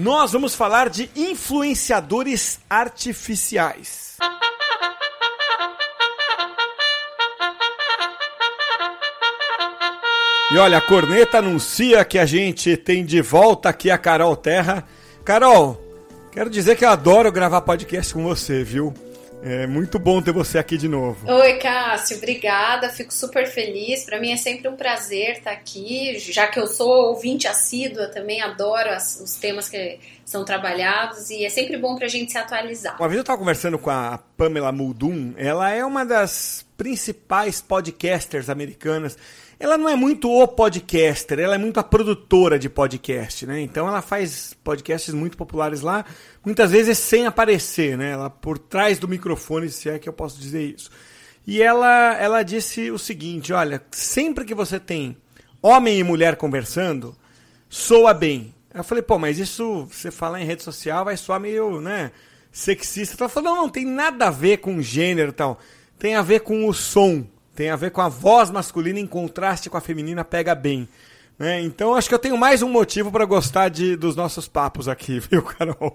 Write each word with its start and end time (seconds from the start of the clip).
nós 0.00 0.32
vamos 0.32 0.54
falar 0.54 0.88
de 0.88 1.10
influenciadores 1.14 2.58
artificiais. 2.68 4.16
E 10.52 10.58
olha, 10.58 10.78
a 10.78 10.80
corneta 10.80 11.38
anuncia 11.38 12.04
que 12.04 12.18
a 12.18 12.26
gente 12.26 12.76
tem 12.76 13.04
de 13.04 13.22
volta 13.22 13.68
aqui 13.68 13.90
a 13.90 13.96
Carol 13.96 14.34
Terra. 14.34 14.84
Carol, 15.24 15.90
Quero 16.32 16.48
dizer 16.48 16.76
que 16.76 16.84
eu 16.84 16.88
adoro 16.88 17.32
gravar 17.32 17.60
podcast 17.62 18.14
com 18.14 18.22
você, 18.22 18.62
viu? 18.62 18.94
É 19.42 19.66
muito 19.66 19.98
bom 19.98 20.20
ter 20.20 20.32
você 20.32 20.58
aqui 20.58 20.76
de 20.76 20.86
novo. 20.86 21.30
Oi, 21.30 21.54
Cássio, 21.54 22.18
obrigada. 22.18 22.90
Fico 22.90 23.12
super 23.12 23.46
feliz. 23.46 24.04
Para 24.04 24.20
mim 24.20 24.32
é 24.32 24.36
sempre 24.36 24.68
um 24.68 24.76
prazer 24.76 25.38
estar 25.38 25.50
aqui, 25.50 26.18
já 26.18 26.46
que 26.46 26.60
eu 26.60 26.66
sou 26.66 27.08
ouvinte 27.08 27.48
assídua, 27.48 28.08
também 28.08 28.42
adoro 28.42 28.90
as, 28.90 29.18
os 29.20 29.36
temas 29.36 29.68
que 29.68 29.98
são 30.30 30.44
trabalhados 30.44 31.30
e 31.30 31.44
é 31.44 31.48
sempre 31.48 31.76
bom 31.76 31.96
para 31.96 32.06
a 32.06 32.08
gente 32.08 32.32
se 32.32 32.38
atualizar. 32.38 32.96
Uma 33.00 33.08
vez 33.08 33.16
eu 33.16 33.22
estava 33.22 33.38
conversando 33.38 33.78
com 33.78 33.90
a 33.90 34.18
Pamela 34.36 34.70
Muldoon, 34.70 35.32
ela 35.36 35.70
é 35.70 35.84
uma 35.84 36.04
das 36.04 36.64
principais 36.76 37.60
podcasters 37.60 38.48
americanas 38.48 39.16
ela 39.60 39.76
não 39.76 39.86
é 39.90 39.94
muito 39.94 40.30
o 40.30 40.48
podcaster, 40.48 41.38
ela 41.38 41.54
é 41.54 41.58
muito 41.58 41.78
a 41.78 41.82
produtora 41.82 42.58
de 42.58 42.70
podcast, 42.70 43.44
né? 43.44 43.60
Então 43.60 43.86
ela 43.86 44.00
faz 44.00 44.56
podcasts 44.64 45.12
muito 45.12 45.36
populares 45.36 45.82
lá, 45.82 46.02
muitas 46.42 46.70
vezes 46.70 46.96
sem 46.96 47.26
aparecer, 47.26 47.98
né? 47.98 48.12
Ela 48.12 48.30
por 48.30 48.58
trás 48.58 48.98
do 48.98 49.06
microfone, 49.06 49.68
se 49.68 49.90
é 49.90 49.98
que 49.98 50.08
eu 50.08 50.14
posso 50.14 50.40
dizer 50.40 50.62
isso. 50.62 50.90
E 51.46 51.60
ela, 51.60 52.16
ela 52.16 52.42
disse 52.42 52.90
o 52.90 52.98
seguinte: 52.98 53.52
olha, 53.52 53.82
sempre 53.90 54.46
que 54.46 54.54
você 54.54 54.80
tem 54.80 55.14
homem 55.60 55.98
e 55.98 56.02
mulher 56.02 56.36
conversando, 56.36 57.14
soa 57.68 58.14
bem. 58.14 58.54
Eu 58.72 58.84
falei, 58.84 59.02
pô, 59.02 59.18
mas 59.18 59.38
isso 59.38 59.86
você 59.86 60.10
falar 60.10 60.40
em 60.40 60.46
rede 60.46 60.62
social 60.62 61.04
vai 61.04 61.16
soar 61.16 61.40
meio, 61.40 61.80
né, 61.80 62.12
sexista. 62.52 63.16
Ela 63.22 63.28
falou, 63.28 63.54
não, 63.54 63.62
não 63.62 63.68
tem 63.68 63.84
nada 63.84 64.28
a 64.28 64.30
ver 64.30 64.58
com 64.58 64.80
gênero 64.80 65.30
e 65.30 65.34
tal. 65.34 65.58
Tem 65.98 66.14
a 66.14 66.22
ver 66.22 66.40
com 66.40 66.66
o 66.66 66.72
som 66.72 67.26
tem 67.60 67.68
a 67.68 67.76
ver 67.76 67.90
com 67.90 68.00
a 68.00 68.08
voz 68.08 68.50
masculina 68.50 68.98
em 68.98 69.06
contraste 69.06 69.68
com 69.68 69.76
a 69.76 69.82
feminina, 69.82 70.24
pega 70.24 70.54
bem. 70.54 70.88
Né? 71.38 71.60
Então 71.60 71.94
acho 71.94 72.08
que 72.08 72.14
eu 72.14 72.18
tenho 72.18 72.38
mais 72.38 72.62
um 72.62 72.70
motivo 72.70 73.12
para 73.12 73.26
gostar 73.26 73.68
de, 73.68 73.96
dos 73.96 74.16
nossos 74.16 74.48
papos 74.48 74.88
aqui, 74.88 75.20
viu, 75.30 75.42
Carol? 75.42 75.94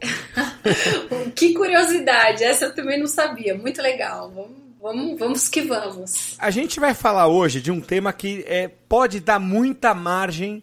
que 1.36 1.56
curiosidade, 1.56 2.44
essa 2.44 2.66
eu 2.66 2.76
também 2.76 3.00
não 3.00 3.08
sabia. 3.08 3.56
Muito 3.56 3.82
legal. 3.82 4.30
Vamos, 4.30 4.52
vamos, 4.80 5.20
vamos 5.20 5.50
que 5.50 5.62
vamos. 5.62 6.36
A 6.38 6.52
gente 6.52 6.80
vai 6.80 6.94
falar 6.94 7.28
hoje 7.28 7.60
de 7.60 7.72
um 7.72 7.82
tema 7.82 8.14
que 8.14 8.44
é, 8.48 8.68
pode 8.68 9.20
dar 9.20 9.40
muita 9.40 9.92
margem 9.96 10.62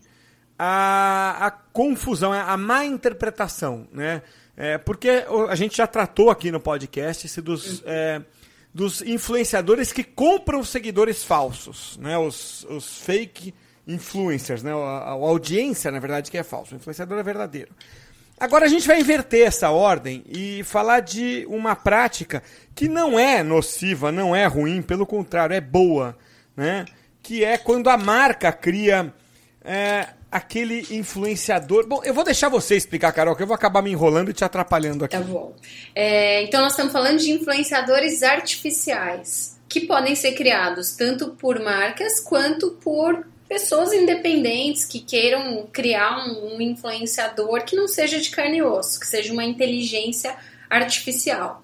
à, 0.65 1.47
à 1.47 1.51
confusão, 1.51 2.33
à 2.33 2.57
má 2.57 2.85
interpretação, 2.85 3.89
né? 3.93 4.23
É, 4.57 4.79
porque 4.79 5.25
a 5.49 5.55
gente 5.57 5.77
já 5.77 5.89
tratou 5.89 6.31
aqui 6.31 6.53
no 6.53 6.61
podcast 6.61 7.41
dos. 7.41 7.83
É, 7.85 8.23
dos 8.75 9.03
influenciadores 9.03 9.93
que 9.93 10.03
compram 10.03 10.65
seguidores 10.65 11.23
falsos, 11.23 11.99
né? 11.99 12.17
Os, 12.17 12.65
os 12.71 13.03
fake 13.03 13.53
influencers, 13.87 14.63
né? 14.63 14.73
A, 14.73 14.77
a, 14.77 15.11
audiência, 15.11 15.91
na 15.91 15.99
verdade, 15.99 16.31
que 16.31 16.39
é 16.39 16.43
falso. 16.43 16.73
O 16.73 16.77
influenciador 16.79 17.19
é 17.19 17.23
verdadeiro. 17.23 17.71
Agora 18.41 18.65
a 18.65 18.69
gente 18.69 18.87
vai 18.87 18.99
inverter 18.99 19.47
essa 19.47 19.71
ordem 19.71 20.25
e 20.27 20.63
falar 20.65 21.01
de 21.01 21.45
uma 21.51 21.77
prática 21.77 22.43
que 22.75 22.89
não 22.89 23.19
é 23.19 23.43
nociva, 23.43 24.11
não 24.11 24.35
é 24.35 24.47
ruim, 24.47 24.81
pelo 24.81 25.05
contrário, 25.05 25.55
é 25.55 25.61
boa, 25.61 26.17
né? 26.57 26.87
Que 27.23 27.45
é 27.45 27.59
quando 27.59 27.91
a 27.91 27.99
marca 27.99 28.51
cria 28.53 29.13
é, 29.65 30.09
aquele 30.31 30.87
influenciador. 30.91 31.87
Bom, 31.87 32.03
eu 32.05 32.15
vou 32.15 32.25
deixar 32.25 32.49
você 32.49 32.77
explicar, 32.77 33.13
Carol, 33.13 33.37
que 33.37 33.43
eu 33.43 33.47
vou 33.47 33.55
acabar 33.55 33.83
me 33.83 33.91
enrolando 33.91 34.31
e 34.31 34.35
te 34.35 34.45
atrapalhando 34.45 35.05
aqui. 35.05 35.17
Tá 35.17 35.23
bom. 35.23 35.55
É, 35.95 36.43
então, 36.43 36.61
nós 36.61 36.73
estamos 36.73 36.93
falando 36.93 37.19
de 37.19 37.31
influenciadores 37.31 38.23
artificiais 38.23 39.59
que 39.69 39.81
podem 39.81 40.15
ser 40.15 40.33
criados 40.33 40.93
tanto 40.93 41.31
por 41.31 41.59
marcas 41.61 42.21
quanto 42.21 42.73
por 42.73 43.27
pessoas 43.49 43.93
independentes 43.93 44.85
que 44.85 45.01
queiram 45.01 45.67
criar 45.71 46.27
um, 46.27 46.57
um 46.57 46.61
influenciador 46.61 47.65
que 47.65 47.77
não 47.77 47.87
seja 47.87 48.19
de 48.19 48.31
carne 48.31 48.59
e 48.59 48.63
osso, 48.63 48.99
que 48.99 49.07
seja 49.07 49.33
uma 49.33 49.45
inteligência 49.45 50.35
artificial. 50.71 51.63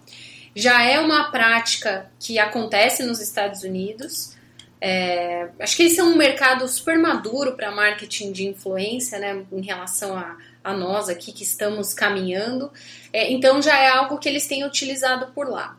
Já 0.54 0.82
é 0.82 0.98
uma 0.98 1.30
prática 1.30 2.10
que 2.18 2.38
acontece 2.38 3.02
nos 3.02 3.20
Estados 3.20 3.62
Unidos. 3.62 4.36
É, 4.80 5.48
acho 5.58 5.76
que 5.76 5.82
eles 5.82 5.96
são 5.96 6.12
um 6.12 6.16
mercado 6.16 6.68
super 6.68 6.98
maduro 6.98 7.54
para 7.56 7.70
marketing 7.70 8.32
de 8.32 8.46
influência, 8.46 9.18
né, 9.18 9.44
em 9.52 9.62
relação 9.62 10.16
a, 10.16 10.36
a 10.62 10.72
nós 10.72 11.08
aqui 11.08 11.32
que 11.32 11.42
estamos 11.42 11.92
caminhando. 11.92 12.70
É, 13.12 13.30
então 13.32 13.60
já 13.60 13.76
é 13.76 13.88
algo 13.88 14.18
que 14.18 14.28
eles 14.28 14.46
têm 14.46 14.64
utilizado 14.64 15.32
por 15.32 15.48
lá. 15.48 15.76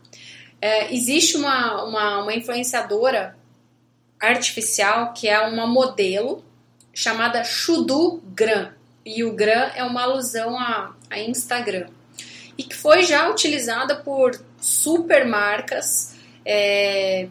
É, 0.61 0.93
existe 0.93 1.37
uma, 1.37 1.83
uma, 1.83 2.23
uma 2.23 2.33
influenciadora 2.33 3.37
artificial 4.19 5.13
que 5.13 5.29
é 5.29 5.39
uma 5.39 5.65
modelo 5.65 6.43
chamada 6.93 7.43
Chudu 7.43 8.21
Gran. 8.33 8.71
E 9.05 9.23
o 9.23 9.33
Gran 9.33 9.71
é 9.75 9.83
uma 9.83 10.03
alusão 10.03 10.59
a, 10.59 10.93
a 11.09 11.19
Instagram. 11.19 11.87
E 12.57 12.63
que 12.63 12.75
foi 12.75 13.03
já 13.03 13.29
utilizada 13.29 13.95
por 13.95 14.37
super 14.59 15.25
marcas, 15.25 16.15
é, 16.45 17.29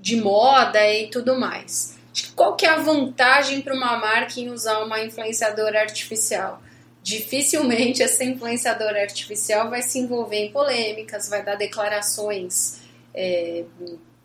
de 0.00 0.16
moda 0.16 0.84
e 0.92 1.08
tudo 1.08 1.38
mais. 1.38 1.98
Qual 2.34 2.56
que 2.56 2.66
é 2.66 2.70
a 2.70 2.78
vantagem 2.78 3.60
para 3.60 3.74
uma 3.74 3.96
marca 3.98 4.40
em 4.40 4.50
usar 4.50 4.80
uma 4.80 5.00
influenciadora 5.00 5.80
artificial? 5.80 6.62
Dificilmente 7.02 8.02
essa 8.02 8.24
influenciadora 8.24 9.00
artificial 9.00 9.70
vai 9.70 9.82
se 9.82 9.98
envolver 9.98 10.46
em 10.46 10.52
polêmicas, 10.52 11.28
vai 11.28 11.44
dar 11.44 11.54
declarações 11.54 12.80
é, 13.14 13.64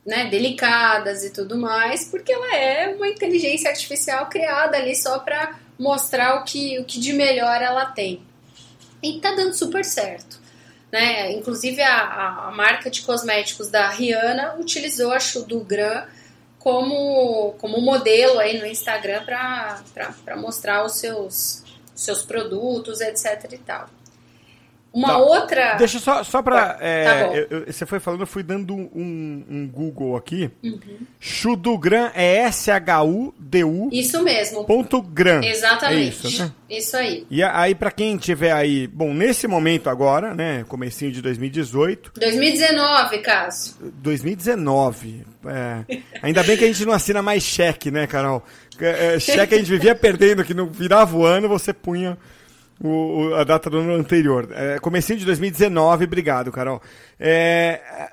né, 0.06 0.28
delicadas 0.30 1.24
e 1.24 1.31
tudo 1.31 1.58
mais, 1.58 2.06
porque 2.06 2.31
ela 2.31 2.56
é 2.56 2.90
uma 2.90 3.08
inteligência 3.08 3.69
artificial 3.69 4.28
criada 4.28 4.78
ali 4.78 4.96
só 4.96 5.19
para 5.19 5.59
mostrar 5.80 6.41
o 6.41 6.44
que, 6.44 6.80
o 6.80 6.85
que 6.85 7.00
de 7.00 7.14
melhor 7.14 7.62
ela 7.62 7.85
tem. 7.85 8.22
E 9.02 9.19
tá 9.19 9.31
dando 9.35 9.53
super 9.53 9.84
certo. 9.84 10.45
Né? 10.96 11.34
Inclusive 11.34 11.82
a, 11.82 12.48
a 12.48 12.52
marca 12.52 12.90
de 12.90 13.02
cosméticos 13.02 13.70
da 13.70 13.90
Rihanna 13.90 14.56
utilizou 14.58 15.12
a 15.12 15.20
Chudu 15.20 15.60
Gran 15.60 16.06
como, 16.58 17.54
como 17.60 17.82
modelo 17.82 18.40
aí 18.40 18.58
no 18.58 18.66
Instagram 18.66 19.26
para 19.26 20.38
mostrar 20.38 20.86
os 20.86 20.94
seus, 20.94 21.64
seus 21.94 22.24
produtos, 22.24 23.02
etc 23.02 23.52
e 23.52 23.58
tal. 23.58 23.90
Uma 24.96 25.09
tá. 25.09 25.18
outra. 25.18 25.74
Deixa 25.76 26.00
só, 26.00 26.24
só 26.24 26.42
pra. 26.42 26.78
É, 26.80 27.44
tá 27.44 27.59
você 27.68 27.86
foi 27.86 28.00
falando, 28.00 28.22
eu 28.22 28.28
fui 28.28 28.42
dando 28.42 28.74
um, 28.74 29.44
um 29.50 29.68
Google 29.68 30.16
aqui. 30.16 30.50
Uhum. 30.64 30.80
Chudugran 31.20 32.12
é 32.16 32.38
S-H-U-D-U. 32.46 33.90
Isso 33.92 34.24
mesmo. 34.24 34.64
Ponto 34.64 35.02
Gran. 35.02 35.44
Exatamente. 35.44 36.26
É 36.26 36.30
isso, 36.30 36.44
né? 36.44 36.52
isso 36.70 36.96
aí. 36.96 37.28
E 37.30 37.44
aí, 37.44 37.76
pra 37.76 37.92
quem 37.92 38.16
tiver 38.16 38.53
aí. 38.53 38.88
Bom, 38.88 39.14
nesse 39.14 39.47
momento 39.47 39.90
agora, 39.90 40.34
né? 40.34 40.64
Comecinho 40.66 41.12
de 41.12 41.22
2018. 41.22 42.14
2019, 42.18 43.18
caso. 43.18 43.76
2019. 43.82 45.26
É, 45.46 46.00
ainda 46.22 46.41
bem 46.41 46.56
que 46.56 46.64
a 46.64 46.68
gente 46.68 46.86
não 46.86 46.94
assina 46.94 47.22
mais 47.22 47.44
cheque, 47.44 47.91
né, 47.91 48.08
Carol? 48.08 48.41
É, 48.80 49.16
é 49.16 49.20
cheque 49.20 49.56
a 49.56 49.58
gente 49.58 49.70
vivia 49.70 49.94
perdendo, 49.94 50.46
que 50.46 50.53
não 50.53 50.68
virava 50.68 51.18
o 51.18 51.26
ano, 51.26 51.50
você 51.50 51.74
punha 51.74 52.18
o, 52.84 53.34
a 53.36 53.44
data 53.44 53.70
do 53.70 53.80
ano 53.80 53.94
anterior. 53.94 54.50
É, 54.52 54.80
comecinho 54.80 55.20
de 55.20 55.26
2019, 55.26 56.06
obrigado, 56.06 56.52
Carol. 56.52 56.82
É, 57.20 58.10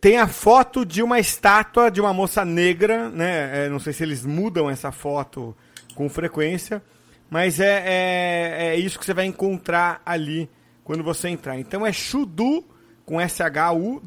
tem 0.00 0.18
a 0.18 0.26
foto 0.26 0.84
de 0.84 1.02
uma 1.02 1.18
estátua 1.18 1.90
de 1.90 2.00
uma 2.00 2.12
moça 2.12 2.44
negra, 2.44 3.08
né? 3.08 3.66
É, 3.66 3.68
não 3.68 3.78
sei 3.78 3.92
se 3.92 4.02
eles 4.02 4.24
mudam 4.24 4.68
essa 4.70 4.92
foto 4.92 5.56
com 5.94 6.08
frequência, 6.08 6.82
mas 7.30 7.60
é, 7.60 7.84
é, 7.86 8.66
é 8.68 8.76
isso 8.76 8.98
que 8.98 9.04
você 9.04 9.14
vai 9.14 9.26
encontrar 9.26 10.02
ali 10.04 10.48
quando 10.84 11.02
você 11.02 11.28
entrar. 11.28 11.58
Então 11.58 11.86
é 11.86 11.92
chudu 11.92 12.64
com 13.04 13.20
S-H-U-D-U.gram 13.20 14.02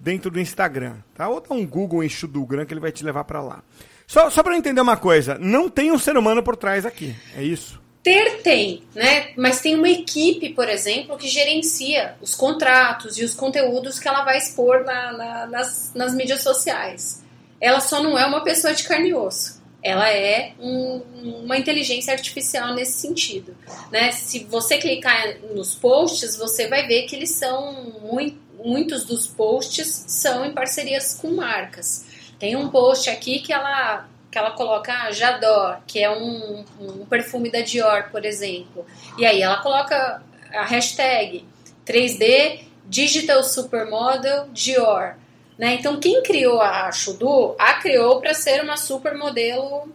dentro 0.00 0.30
do 0.30 0.40
Instagram, 0.40 0.96
tá? 1.14 1.28
Ou 1.28 1.40
dá 1.40 1.54
um 1.54 1.66
Google 1.66 2.04
em 2.04 2.08
Chudugram 2.08 2.64
que 2.64 2.72
ele 2.72 2.80
vai 2.80 2.92
te 2.92 3.04
levar 3.04 3.24
para 3.24 3.42
lá. 3.42 3.62
Só, 4.06 4.30
só 4.30 4.42
para 4.42 4.56
entender 4.56 4.80
uma 4.80 4.96
coisa, 4.96 5.36
não 5.38 5.68
tem 5.68 5.92
um 5.92 5.98
ser 5.98 6.16
humano 6.16 6.42
por 6.42 6.56
trás 6.56 6.86
aqui, 6.86 7.14
é 7.36 7.42
isso? 7.42 7.78
Ter 8.08 8.40
tem, 8.42 8.82
né? 8.94 9.32
Mas 9.36 9.60
tem 9.60 9.74
uma 9.74 9.90
equipe, 9.90 10.54
por 10.54 10.66
exemplo, 10.66 11.18
que 11.18 11.28
gerencia 11.28 12.14
os 12.22 12.34
contratos 12.34 13.18
e 13.18 13.22
os 13.22 13.34
conteúdos 13.34 14.00
que 14.00 14.08
ela 14.08 14.24
vai 14.24 14.38
expor 14.38 14.82
na, 14.82 15.12
na, 15.12 15.46
nas, 15.46 15.92
nas 15.94 16.14
mídias 16.14 16.42
sociais. 16.42 17.22
Ela 17.60 17.80
só 17.80 18.02
não 18.02 18.18
é 18.18 18.24
uma 18.24 18.42
pessoa 18.42 18.72
de 18.72 18.84
carne 18.84 19.10
e 19.10 19.14
osso. 19.14 19.62
Ela 19.82 20.10
é 20.10 20.54
um, 20.58 21.02
uma 21.44 21.58
inteligência 21.58 22.14
artificial 22.14 22.74
nesse 22.74 22.98
sentido. 22.98 23.54
Né? 23.92 24.10
Se 24.12 24.38
você 24.44 24.78
clicar 24.78 25.36
nos 25.54 25.74
posts, 25.74 26.34
você 26.34 26.66
vai 26.66 26.86
ver 26.86 27.02
que 27.02 27.14
eles 27.14 27.32
são 27.32 27.92
muito, 28.00 28.38
muitos 28.64 29.04
dos 29.04 29.26
posts 29.26 30.06
são 30.08 30.46
em 30.46 30.54
parcerias 30.54 31.12
com 31.12 31.32
marcas. 31.32 32.06
Tem 32.38 32.56
um 32.56 32.70
post 32.70 33.10
aqui 33.10 33.40
que 33.40 33.52
ela 33.52 34.08
que 34.30 34.38
ela 34.38 34.50
coloca 34.50 34.92
ah, 34.92 35.10
Jador, 35.10 35.78
que 35.86 35.98
é 35.98 36.10
um, 36.10 36.64
um 36.80 37.06
perfume 37.06 37.50
da 37.50 37.60
Dior, 37.60 38.10
por 38.10 38.24
exemplo. 38.24 38.86
E 39.16 39.24
aí 39.24 39.40
ela 39.40 39.62
coloca 39.62 40.22
a 40.52 40.64
hashtag 40.64 41.46
3D 41.86 42.60
Digital 42.84 43.42
Supermodel 43.42 44.48
Dior. 44.52 45.16
Né? 45.58 45.74
Então, 45.74 45.98
quem 45.98 46.22
criou 46.22 46.60
a 46.60 46.90
Chudu, 46.92 47.54
a 47.58 47.74
criou 47.74 48.20
para 48.20 48.32
ser 48.32 48.62
uma 48.62 48.76
supermodelo 48.76 49.92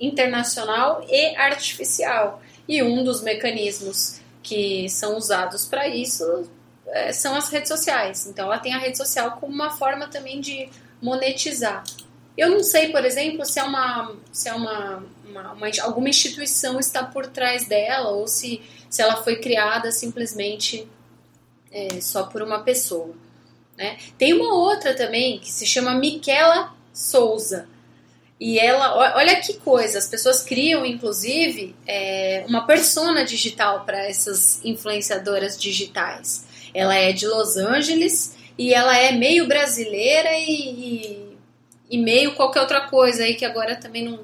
internacional 0.00 1.04
e 1.08 1.36
artificial. 1.36 2.40
E 2.66 2.82
um 2.82 3.04
dos 3.04 3.20
mecanismos 3.22 4.20
que 4.42 4.88
são 4.88 5.16
usados 5.16 5.64
para 5.66 5.86
isso 5.86 6.50
é, 6.86 7.12
são 7.12 7.34
as 7.34 7.48
redes 7.50 7.68
sociais. 7.68 8.26
Então, 8.26 8.46
ela 8.46 8.58
tem 8.58 8.74
a 8.74 8.78
rede 8.78 8.96
social 8.96 9.32
como 9.32 9.52
uma 9.52 9.70
forma 9.70 10.08
também 10.08 10.40
de 10.40 10.68
monetizar. 11.00 11.84
Eu 12.36 12.50
não 12.50 12.62
sei, 12.62 12.88
por 12.90 13.04
exemplo, 13.04 13.44
se 13.44 13.60
é 13.60 13.62
uma, 13.62 14.16
se 14.32 14.48
é 14.48 14.54
uma, 14.54 15.04
uma, 15.28 15.52
uma, 15.52 15.70
alguma 15.82 16.08
instituição 16.08 16.80
está 16.80 17.04
por 17.04 17.26
trás 17.26 17.66
dela 17.66 18.10
ou 18.10 18.26
se, 18.26 18.62
se 18.88 19.02
ela 19.02 19.22
foi 19.22 19.36
criada 19.36 19.92
simplesmente 19.92 20.88
é, 21.70 22.00
só 22.00 22.24
por 22.24 22.42
uma 22.42 22.60
pessoa. 22.60 23.14
Né? 23.76 23.98
Tem 24.16 24.32
uma 24.32 24.54
outra 24.54 24.94
também 24.94 25.38
que 25.38 25.50
se 25.50 25.66
chama 25.66 25.94
Miquela 25.94 26.74
Souza. 26.92 27.68
E 28.40 28.58
ela, 28.58 29.16
olha 29.16 29.40
que 29.40 29.54
coisa, 29.54 29.98
as 29.98 30.08
pessoas 30.08 30.42
criam 30.42 30.84
inclusive 30.84 31.76
é, 31.86 32.44
uma 32.48 32.66
persona 32.66 33.24
digital 33.24 33.84
para 33.84 34.08
essas 34.08 34.62
influenciadoras 34.64 35.56
digitais. 35.56 36.44
Ela 36.74 36.96
é 36.96 37.12
de 37.12 37.26
Los 37.26 37.56
Angeles 37.56 38.34
e 38.58 38.74
ela 38.74 38.96
é 38.98 39.12
meio 39.12 39.46
brasileira 39.46 40.32
e, 40.32 40.70
e 40.70 41.31
e 41.92 41.98
meio 41.98 42.34
qualquer 42.34 42.62
outra 42.62 42.88
coisa 42.88 43.22
aí 43.22 43.34
que 43.34 43.44
agora 43.44 43.76
também 43.76 44.02
não, 44.02 44.18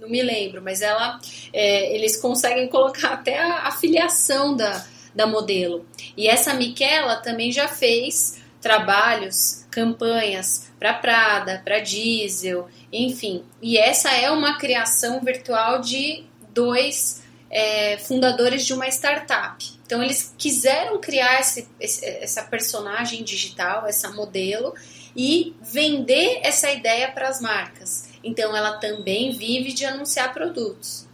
não 0.00 0.08
me 0.08 0.20
lembro, 0.20 0.60
mas 0.60 0.82
ela 0.82 1.20
é, 1.52 1.94
eles 1.94 2.16
conseguem 2.16 2.66
colocar 2.68 3.10
até 3.10 3.38
a, 3.38 3.68
a 3.68 3.70
filiação 3.70 4.56
da, 4.56 4.84
da 5.14 5.24
modelo. 5.24 5.86
E 6.16 6.26
essa 6.26 6.52
Miquela 6.52 7.16
também 7.16 7.52
já 7.52 7.68
fez 7.68 8.42
trabalhos, 8.60 9.64
campanhas 9.70 10.68
para 10.76 10.92
Prada, 10.94 11.62
para 11.64 11.78
Diesel, 11.78 12.68
enfim. 12.92 13.44
E 13.62 13.78
essa 13.78 14.10
é 14.10 14.28
uma 14.30 14.58
criação 14.58 15.20
virtual 15.20 15.80
de 15.80 16.24
dois 16.52 17.22
é, 17.48 17.96
fundadores 17.98 18.66
de 18.66 18.72
uma 18.72 18.88
startup. 18.88 19.64
Então 19.86 20.02
eles 20.02 20.34
quiseram 20.36 21.00
criar 21.00 21.40
esse, 21.40 21.68
esse, 21.80 22.04
essa 22.04 22.42
personagem 22.42 23.22
digital, 23.22 23.86
essa 23.86 24.10
modelo, 24.10 24.74
e 25.16 25.54
vender 25.62 26.40
essa 26.42 26.70
ideia 26.70 27.10
para 27.10 27.28
as 27.28 27.40
marcas. 27.40 28.08
Então, 28.22 28.56
ela 28.56 28.78
também 28.78 29.32
vive 29.32 29.72
de 29.72 29.84
anunciar 29.84 30.32
produtos. 30.32 31.06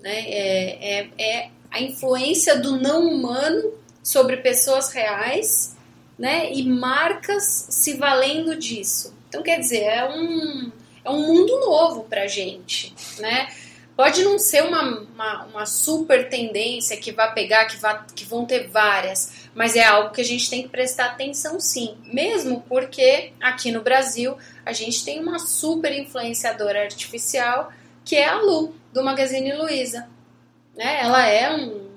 Né? 0.00 0.24
É, 0.26 0.98
é, 0.98 1.10
é 1.18 1.50
a 1.70 1.80
influência 1.80 2.58
do 2.58 2.76
não 2.78 3.06
humano 3.06 3.72
sobre 4.02 4.38
pessoas 4.38 4.90
reais 4.92 5.76
né? 6.18 6.52
e 6.52 6.64
marcas 6.68 7.66
se 7.70 7.94
valendo 7.94 8.56
disso. 8.56 9.14
Então, 9.28 9.42
quer 9.42 9.58
dizer, 9.58 9.82
é 9.82 10.08
um, 10.08 10.72
é 11.04 11.10
um 11.10 11.26
mundo 11.26 11.60
novo 11.60 12.04
para 12.04 12.22
a 12.22 12.26
gente. 12.28 12.94
Né? 13.18 13.48
Pode 13.96 14.24
não 14.24 14.40
ser 14.40 14.64
uma, 14.64 14.82
uma, 14.82 15.44
uma, 15.44 15.66
super 15.66 16.28
tendência 16.28 16.96
que 16.96 17.12
vai 17.12 17.32
pegar, 17.32 17.66
que, 17.66 17.76
vai, 17.76 18.04
que 18.14 18.24
vão 18.24 18.44
ter 18.44 18.68
várias, 18.68 19.48
mas 19.54 19.76
é 19.76 19.84
algo 19.84 20.12
que 20.12 20.20
a 20.20 20.24
gente 20.24 20.50
tem 20.50 20.62
que 20.62 20.68
prestar 20.68 21.06
atenção 21.06 21.60
sim, 21.60 21.96
mesmo 22.04 22.64
porque 22.68 23.32
aqui 23.40 23.70
no 23.70 23.82
Brasil 23.82 24.36
a 24.66 24.72
gente 24.72 25.04
tem 25.04 25.20
uma 25.20 25.38
super 25.38 25.92
influenciadora 25.96 26.82
artificial 26.82 27.72
que 28.04 28.16
é 28.16 28.28
a 28.28 28.40
Lu, 28.40 28.74
do 28.92 29.02
Magazine 29.02 29.54
Luiza. 29.54 30.08
Né? 30.76 31.00
Ela 31.00 31.26
é 31.28 31.54
um, 31.54 31.88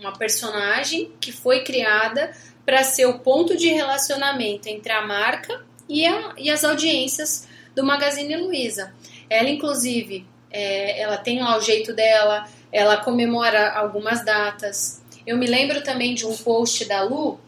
uma 0.00 0.12
personagem 0.12 1.12
que 1.20 1.32
foi 1.32 1.62
criada 1.62 2.32
para 2.66 2.82
ser 2.82 3.06
o 3.06 3.20
ponto 3.20 3.56
de 3.56 3.68
relacionamento 3.68 4.68
entre 4.68 4.92
a 4.92 5.06
marca 5.06 5.64
e, 5.88 6.04
a, 6.04 6.34
e 6.36 6.50
as 6.50 6.64
audiências 6.64 7.46
do 7.74 7.84
Magazine 7.84 8.36
Luiza. 8.36 8.92
Ela, 9.30 9.48
inclusive, 9.48 10.26
é, 10.54 11.00
ela 11.00 11.16
tem 11.16 11.42
lá 11.42 11.58
o 11.58 11.60
jeito 11.60 11.92
dela, 11.92 12.48
ela 12.70 12.98
comemora 12.98 13.72
algumas 13.72 14.24
datas. 14.24 15.02
Eu 15.26 15.36
me 15.36 15.48
lembro 15.48 15.82
também 15.82 16.14
de 16.14 16.24
um 16.24 16.36
post 16.36 16.84
da 16.84 17.02
Lu 17.02 17.40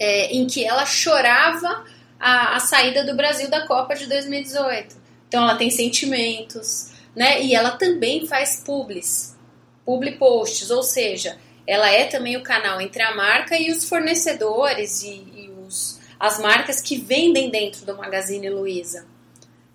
é, 0.00 0.32
em 0.32 0.44
que 0.48 0.64
ela 0.64 0.84
chorava 0.84 1.84
a, 2.18 2.56
a 2.56 2.60
saída 2.60 3.04
do 3.04 3.14
Brasil 3.14 3.48
da 3.48 3.68
Copa 3.68 3.94
de 3.94 4.06
2018. 4.06 4.96
Então 5.28 5.44
ela 5.44 5.54
tem 5.54 5.70
sentimentos, 5.70 6.90
né? 7.14 7.40
E 7.40 7.54
ela 7.54 7.72
também 7.72 8.26
faz 8.26 8.64
publis, 8.66 9.36
publi 9.84 10.16
posts, 10.18 10.70
ou 10.70 10.82
seja, 10.82 11.38
ela 11.68 11.88
é 11.88 12.04
também 12.04 12.36
o 12.36 12.42
canal 12.42 12.80
entre 12.80 13.00
a 13.00 13.14
marca 13.14 13.56
e 13.56 13.70
os 13.70 13.88
fornecedores 13.88 15.02
e, 15.02 15.08
e 15.36 15.50
os, 15.64 16.00
as 16.18 16.40
marcas 16.40 16.80
que 16.80 16.96
vendem 16.96 17.48
dentro 17.48 17.86
do 17.86 17.96
Magazine 17.96 18.50
Luiza 18.50 19.06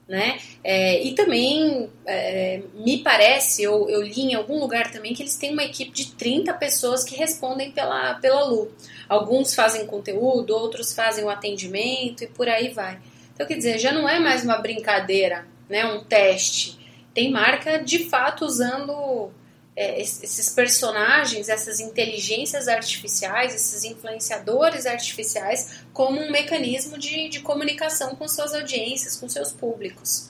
né? 0.08 0.40
É, 0.64 1.02
e 1.02 1.14
também 1.14 1.90
é, 2.06 2.62
me 2.74 3.00
parece, 3.00 3.64
eu, 3.64 3.90
eu 3.90 4.02
li 4.02 4.22
em 4.22 4.36
algum 4.36 4.60
lugar 4.60 4.92
também, 4.92 5.14
que 5.14 5.24
eles 5.24 5.38
têm 5.38 5.54
uma 5.54 5.64
equipe 5.64 5.92
de 5.92 6.12
30 6.14 6.54
pessoas 6.56 7.04
que 7.04 7.16
respondem 7.16 7.72
pela, 7.72 8.16
pela 8.16 8.44
Lu. 8.44 8.72
Alguns 9.08 9.56
fazem 9.56 9.86
conteúdo, 9.86 10.52
outros 10.52 10.94
fazem 10.94 11.24
o 11.24 11.30
atendimento 11.30 12.24
e 12.24 12.28
por 12.28 12.50
aí 12.50 12.70
vai. 12.70 13.00
Então, 13.34 13.48
quer 13.48 13.58
dizer, 13.58 13.80
já 13.80 13.92
não 13.92 14.08
é 14.08 14.20
mais 14.20 14.44
uma 14.44 14.58
brincadeira, 14.58 15.46
né? 15.70 15.86
um 15.86 16.04
teste. 16.04 16.78
Tem 17.14 17.32
marca 17.32 17.78
de 17.78 18.10
fato 18.10 18.46
usando 18.46 19.32
é, 19.76 20.00
esses 20.00 20.50
personagens, 20.50 21.50
essas 21.50 21.80
inteligências 21.80 22.68
artificiais, 22.68 23.56
esses 23.56 23.84
influenciadores 23.84 24.86
artificiais, 24.86 25.84
como 25.92 26.22
um 26.22 26.32
mecanismo 26.32 26.98
de, 26.98 27.30
de 27.30 27.40
comunicação 27.40 28.16
com 28.16 28.28
suas 28.28 28.54
audiências, 28.54 29.16
com 29.16 29.28
seus 29.28 29.52
públicos. 29.52 30.30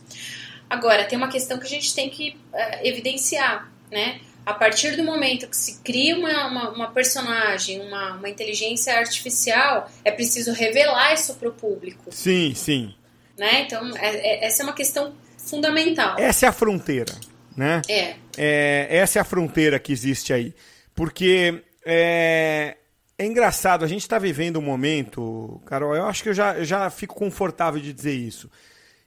Agora, 0.70 1.06
tem 1.06 1.18
uma 1.18 1.28
questão 1.28 1.60
que 1.60 1.66
a 1.66 1.70
gente 1.70 1.94
tem 1.94 2.10
que 2.10 2.38
é, 2.54 2.88
evidenciar, 2.88 3.72
né? 3.92 4.22
A 4.46 4.54
partir 4.54 4.98
do 4.98 5.04
momento 5.04 5.48
que 5.48 5.56
se 5.56 5.80
cria 5.82 6.18
uma, 6.18 6.48
uma, 6.48 6.70
uma 6.72 6.92
personagem, 6.92 7.80
uma, 7.80 8.16
uma, 8.16 8.30
inteligência 8.30 8.98
artificial, 8.98 9.90
é 10.04 10.12
preciso 10.12 10.52
revelar 10.52 11.14
isso 11.14 11.36
para 11.36 11.48
o 11.48 11.54
público. 11.54 12.12
Sim, 12.12 12.54
sim. 12.54 12.94
Né? 13.38 13.62
Então, 13.62 13.96
é, 13.96 14.10
é, 14.16 14.46
essa 14.46 14.62
é 14.62 14.66
uma 14.66 14.74
questão 14.74 15.14
fundamental. 15.38 16.20
Essa 16.20 16.46
é 16.46 16.50
a 16.50 16.52
fronteira 16.52 17.14
né? 17.56 17.82
É. 17.88 18.16
é 18.38 18.88
essa 18.90 19.20
é 19.20 19.22
a 19.22 19.26
fronteira 19.26 19.80
que 19.80 19.92
existe 19.92 20.34
aí. 20.34 20.54
Porque 20.96 21.64
é, 21.86 22.78
é 23.18 23.26
engraçado, 23.26 23.84
a 23.84 23.88
gente 23.88 24.02
está 24.02 24.20
vivendo 24.20 24.58
um 24.58 24.62
momento, 24.62 25.62
Carol, 25.66 25.96
eu 25.96 26.06
acho 26.06 26.24
que 26.24 26.30
eu 26.30 26.34
já, 26.34 26.56
eu 26.58 26.66
já 26.66 26.90
fico 26.90 27.16
confortável 27.16 27.80
de 27.80 27.94
dizer 27.94 28.14
isso, 28.14 28.50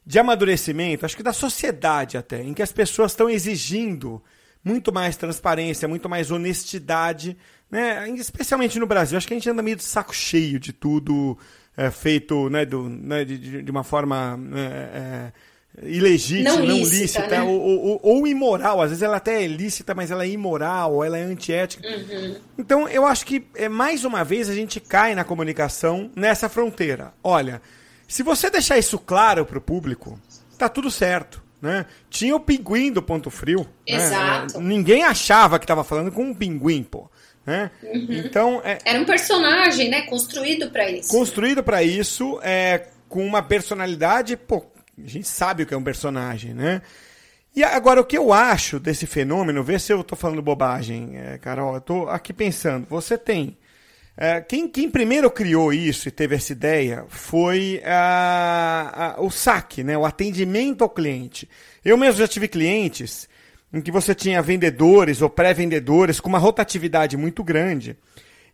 de 0.04 0.18
amadurecimento, 0.18 1.04
acho 1.04 1.16
que 1.16 1.22
da 1.22 1.32
sociedade 1.32 2.16
até, 2.16 2.42
em 2.42 2.54
que 2.54 2.62
as 2.62 2.72
pessoas 2.72 3.12
estão 3.12 3.28
exigindo 3.28 4.22
muito 4.62 4.92
mais 4.92 5.16
transparência, 5.16 5.86
muito 5.86 6.08
mais 6.08 6.30
honestidade, 6.30 7.36
né? 7.70 8.08
especialmente 8.10 8.78
no 8.80 8.86
Brasil. 8.86 9.16
Acho 9.16 9.26
que 9.26 9.34
a 9.34 9.36
gente 9.36 9.48
anda 9.48 9.62
meio 9.62 9.76
de 9.76 9.84
saco 9.84 10.14
cheio 10.14 10.58
de 10.58 10.72
tudo 10.72 11.38
é, 11.76 11.90
feito 11.90 12.48
né, 12.48 12.64
do, 12.64 12.88
né, 12.88 13.24
de, 13.24 13.62
de, 13.62 13.70
uma 13.70 13.84
forma. 13.84 14.38
É, 14.54 14.98
é 14.98 15.32
ilegítima, 15.82 16.56
não, 16.56 16.66
não 16.66 16.78
lícita, 16.78 17.26
né? 17.26 17.42
ou, 17.42 17.60
ou, 17.60 18.00
ou, 18.02 18.26
imoral. 18.26 18.80
Às 18.80 18.90
vezes 18.90 19.02
ela 19.02 19.16
até 19.18 19.44
é 19.44 19.46
lícita, 19.46 19.94
mas 19.94 20.10
ela 20.10 20.24
é 20.24 20.28
imoral, 20.28 20.94
ou 20.94 21.04
ela 21.04 21.18
é 21.18 21.22
antiética. 21.22 21.86
Uhum. 21.86 22.36
Então 22.58 22.88
eu 22.88 23.04
acho 23.04 23.26
que, 23.26 23.46
é, 23.54 23.68
mais 23.68 24.04
uma 24.04 24.24
vez, 24.24 24.48
a 24.48 24.54
gente 24.54 24.80
cai 24.80 25.14
na 25.14 25.24
comunicação 25.24 26.10
nessa 26.16 26.48
fronteira. 26.48 27.12
Olha, 27.22 27.60
se 28.08 28.22
você 28.22 28.48
deixar 28.48 28.78
isso 28.78 28.98
claro 28.98 29.44
para 29.44 29.58
o 29.58 29.60
público, 29.60 30.18
tá 30.56 30.68
tudo 30.68 30.90
certo. 30.90 31.42
né? 31.60 31.86
Tinha 32.08 32.34
o 32.34 32.40
pinguim 32.40 32.92
do 32.92 33.02
Ponto 33.02 33.30
Frio. 33.30 33.60
né? 33.88 33.96
Exato. 33.96 34.60
Ninguém 34.60 35.02
achava 35.04 35.58
que 35.58 35.64
estava 35.64 35.84
falando 35.84 36.12
com 36.12 36.22
um 36.22 36.34
pinguim, 36.34 36.82
pô. 36.82 37.10
Né? 37.44 37.70
Uhum. 37.82 38.06
Então, 38.10 38.60
é, 38.64 38.78
Era 38.84 39.00
um 39.00 39.04
personagem, 39.04 39.88
né? 39.88 40.02
Construído 40.02 40.70
pra 40.70 40.90
isso. 40.90 41.08
construído 41.08 41.62
para 41.62 41.82
isso, 41.82 42.40
é, 42.42 42.88
com 43.08 43.24
uma 43.24 43.40
personalidade, 43.40 44.36
pô, 44.36 44.64
a 45.02 45.08
gente 45.08 45.28
sabe 45.28 45.62
o 45.62 45.66
que 45.66 45.74
é 45.74 45.76
um 45.76 45.82
personagem, 45.84 46.54
né? 46.54 46.82
E 47.54 47.64
agora, 47.64 48.00
o 48.00 48.04
que 48.04 48.18
eu 48.18 48.32
acho 48.32 48.78
desse 48.78 49.06
fenômeno, 49.06 49.62
vê 49.64 49.78
se 49.78 49.92
eu 49.92 50.04
tô 50.04 50.14
falando 50.14 50.42
bobagem, 50.42 51.16
é, 51.16 51.38
Carol, 51.38 51.74
eu 51.74 51.80
tô 51.80 52.08
aqui 52.08 52.32
pensando, 52.32 52.86
você 52.88 53.16
tem. 53.16 53.56
é, 54.18 54.40
quem, 54.40 54.66
quem 54.68 54.90
primeiro 54.90 55.30
criou 55.30 55.72
isso 55.72 56.08
e 56.08 56.10
teve 56.10 56.34
essa 56.36 56.50
ideia 56.52 57.04
foi 57.08 57.82
a- 57.84 59.14
a- 59.18 59.20
o 59.22 59.30
saque, 59.30 59.84
né? 59.84 59.96
o 59.98 60.06
atendimento 60.06 60.82
ao 60.82 60.88
cliente. 60.90 61.46
Eu 61.84 61.96
mesmo 61.98 62.18
já 62.20 62.26
tive 62.28 62.48
clientes 62.48 63.28
em 63.72 63.80
que 63.82 63.90
você 63.90 64.14
tinha 64.14 64.40
vendedores 64.40 65.20
ou 65.20 65.28
pré-vendedores 65.28 66.18
com 66.20 66.28
uma 66.30 66.38
rotatividade 66.38 67.14
muito 67.16 67.44
grande. 67.44 67.96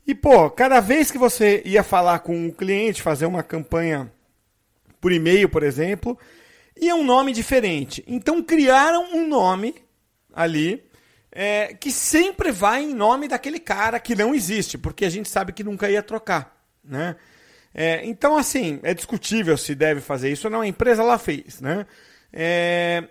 E, 0.04 0.14
pô, 0.16 0.50
cada 0.50 0.80
vez 0.80 1.12
que 1.12 1.18
você 1.18 1.62
ia 1.64 1.84
falar 1.84 2.18
com 2.20 2.48
o 2.48 2.52
cliente, 2.52 3.00
fazer 3.00 3.26
uma 3.26 3.42
campanha 3.44 4.10
por 5.02 5.12
e-mail, 5.12 5.48
por 5.48 5.64
exemplo, 5.64 6.16
ia 6.80 6.94
um 6.94 7.04
nome 7.04 7.32
diferente. 7.32 8.02
Então 8.06 8.40
criaram 8.40 9.12
um 9.12 9.28
nome 9.28 9.74
ali 10.32 10.82
é, 11.32 11.74
que 11.74 11.90
sempre 11.90 12.52
vai 12.52 12.84
em 12.84 12.94
nome 12.94 13.26
daquele 13.26 13.58
cara 13.58 13.98
que 13.98 14.14
não 14.14 14.32
existe, 14.34 14.78
porque 14.78 15.04
a 15.04 15.10
gente 15.10 15.28
sabe 15.28 15.52
que 15.52 15.64
nunca 15.64 15.90
ia 15.90 16.02
trocar, 16.02 16.56
né? 16.84 17.16
É, 17.74 18.04
então, 18.04 18.36
assim, 18.36 18.78
é 18.82 18.92
discutível 18.94 19.56
se 19.56 19.74
deve 19.74 20.00
fazer 20.00 20.30
isso 20.30 20.46
ou 20.46 20.50
não. 20.52 20.60
A 20.60 20.66
empresa 20.66 21.02
lá 21.02 21.18
fez, 21.18 21.58
né? 21.60 21.86
É, 22.30 23.02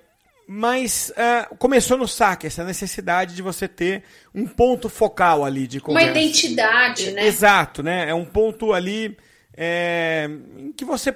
mas 0.48 1.12
é, 1.17 1.48
começou 1.57 1.98
no 1.98 2.07
saque 2.07 2.45
essa 2.45 2.63
necessidade 2.63 3.36
de 3.36 3.41
você 3.41 3.67
ter 3.67 4.03
um 4.36 4.45
ponto 4.45 4.88
focal 4.88 5.43
ali 5.43 5.65
de 5.65 5.79
Uma 5.79 5.86
conversa. 5.86 6.12
identidade, 6.12 7.12
né? 7.12 7.25
Exato, 7.25 7.81
né? 7.81 8.07
É 8.07 8.13
um 8.13 8.25
ponto 8.25 8.71
ali 8.71 9.17
é, 9.55 10.29
em 10.58 10.72
que 10.72 10.86
você 10.86 11.15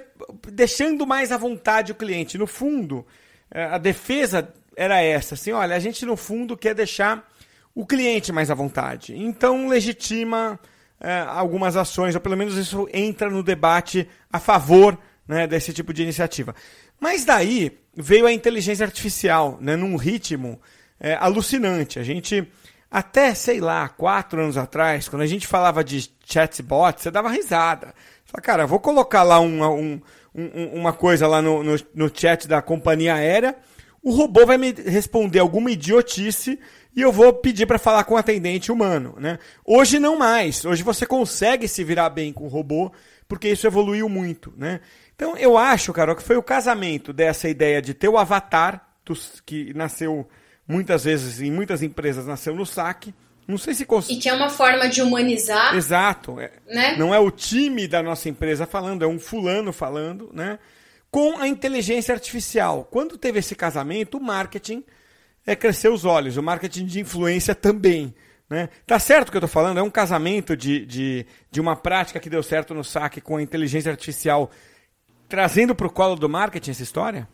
deixando 0.52 1.06
mais 1.06 1.32
à 1.32 1.36
vontade 1.36 1.92
o 1.92 1.94
cliente. 1.94 2.38
No 2.38 2.46
fundo, 2.46 3.06
é, 3.50 3.64
a 3.64 3.78
defesa 3.78 4.52
era 4.76 5.00
essa, 5.00 5.34
assim, 5.34 5.52
olha, 5.52 5.74
a 5.74 5.78
gente 5.78 6.04
no 6.04 6.16
fundo 6.16 6.56
quer 6.56 6.74
deixar 6.74 7.26
o 7.74 7.86
cliente 7.86 8.32
mais 8.32 8.50
à 8.50 8.54
vontade. 8.54 9.16
Então 9.16 9.68
legitima 9.68 10.58
é, 11.00 11.20
algumas 11.20 11.76
ações, 11.76 12.14
ou 12.14 12.20
pelo 12.20 12.36
menos 12.36 12.56
isso 12.56 12.88
entra 12.92 13.30
no 13.30 13.42
debate 13.42 14.08
a 14.32 14.38
favor 14.38 14.98
né, 15.26 15.46
desse 15.46 15.72
tipo 15.72 15.92
de 15.92 16.02
iniciativa. 16.02 16.54
Mas 17.00 17.24
daí 17.24 17.78
veio 17.94 18.26
a 18.26 18.32
inteligência 18.32 18.84
artificial, 18.84 19.58
né, 19.60 19.76
num 19.76 19.96
ritmo 19.96 20.60
é, 20.98 21.14
alucinante. 21.14 21.98
A 21.98 22.02
gente, 22.02 22.46
até, 22.90 23.34
sei 23.34 23.60
lá, 23.60 23.88
quatro 23.88 24.40
anos 24.40 24.56
atrás, 24.56 25.08
quando 25.08 25.22
a 25.22 25.26
gente 25.26 25.46
falava 25.46 25.84
de 25.84 26.10
chatbot, 26.24 27.00
você 27.00 27.10
dava 27.10 27.28
risada. 27.28 27.94
Fala, 28.26 28.42
cara, 28.42 28.66
vou 28.66 28.80
colocar 28.80 29.22
lá 29.22 29.38
uma, 29.38 29.70
um, 29.70 30.00
um, 30.34 30.66
uma 30.74 30.92
coisa 30.92 31.26
lá 31.26 31.40
no, 31.40 31.62
no, 31.62 31.76
no 31.94 32.10
chat 32.12 32.46
da 32.46 32.60
companhia 32.60 33.14
aérea, 33.14 33.56
o 34.02 34.10
robô 34.10 34.44
vai 34.44 34.58
me 34.58 34.72
responder 34.72 35.38
alguma 35.38 35.70
idiotice 35.70 36.58
e 36.94 37.00
eu 37.00 37.10
vou 37.10 37.32
pedir 37.32 37.66
para 37.66 37.78
falar 37.78 38.04
com 38.04 38.14
o 38.14 38.16
atendente 38.16 38.70
humano, 38.70 39.14
né? 39.18 39.38
Hoje 39.64 39.98
não 39.98 40.16
mais. 40.16 40.64
Hoje 40.64 40.82
você 40.82 41.04
consegue 41.04 41.66
se 41.66 41.82
virar 41.82 42.10
bem 42.10 42.32
com 42.32 42.44
o 42.44 42.48
robô, 42.48 42.92
porque 43.28 43.48
isso 43.48 43.66
evoluiu 43.66 44.08
muito, 44.08 44.52
né? 44.56 44.80
Então 45.14 45.36
eu 45.36 45.58
acho, 45.58 45.92
Carol, 45.92 46.14
que 46.14 46.22
foi 46.22 46.36
o 46.36 46.42
casamento 46.42 47.12
dessa 47.12 47.48
ideia 47.48 47.82
de 47.82 47.94
ter 47.94 48.08
o 48.08 48.16
avatar, 48.16 48.88
que 49.44 49.72
nasceu 49.74 50.26
muitas 50.66 51.04
vezes 51.04 51.40
em 51.40 51.50
muitas 51.50 51.82
empresas 51.82 52.26
nasceu 52.26 52.54
no 52.54 52.66
saque. 52.66 53.14
Não 53.46 53.56
sei 53.56 53.74
se 53.74 53.86
E 54.08 54.16
que 54.16 54.28
é 54.28 54.32
uma 54.32 54.50
forma 54.50 54.88
de 54.88 55.00
humanizar, 55.00 55.74
Exato. 55.76 56.40
é- 56.40 56.52
né? 56.66 56.96
Não 56.96 57.14
é 57.14 57.18
o 57.18 57.30
time 57.30 57.86
da 57.86 58.02
nossa 58.02 58.28
empresa 58.28 58.66
falando, 58.66 59.04
é 59.04 59.08
um 59.08 59.18
fulano 59.18 59.72
falando, 59.72 60.30
né? 60.32 60.58
Com 61.10 61.38
a 61.38 61.46
inteligência 61.46 62.12
artificial. 62.12 62.88
Quando 62.90 63.16
teve 63.16 63.38
esse 63.38 63.54
casamento, 63.54 64.18
o 64.18 64.22
marketing 64.22 64.84
é, 65.46 65.54
cresceu 65.54 65.94
os 65.94 66.04
olhos, 66.04 66.36
o 66.36 66.42
marketing 66.42 66.84
de 66.86 67.00
influência 67.00 67.54
também. 67.54 68.12
Né? 68.50 68.68
Tá 68.86 68.98
certo 68.98 69.28
o 69.28 69.30
que 69.30 69.36
eu 69.36 69.40
tô 69.40 69.48
falando? 69.48 69.78
É 69.78 69.82
um 69.82 69.90
casamento 69.90 70.56
de, 70.56 70.84
de, 70.84 71.26
de 71.50 71.60
uma 71.60 71.76
prática 71.76 72.20
que 72.20 72.30
deu 72.30 72.42
certo 72.42 72.74
no 72.74 72.84
saque 72.84 73.20
com 73.20 73.36
a 73.36 73.42
inteligência 73.42 73.90
artificial 73.90 74.50
trazendo 75.28 75.74
para 75.74 75.86
o 75.86 75.90
colo 75.90 76.16
do 76.16 76.28
marketing 76.28 76.70
essa 76.70 76.82
história? 76.82 77.28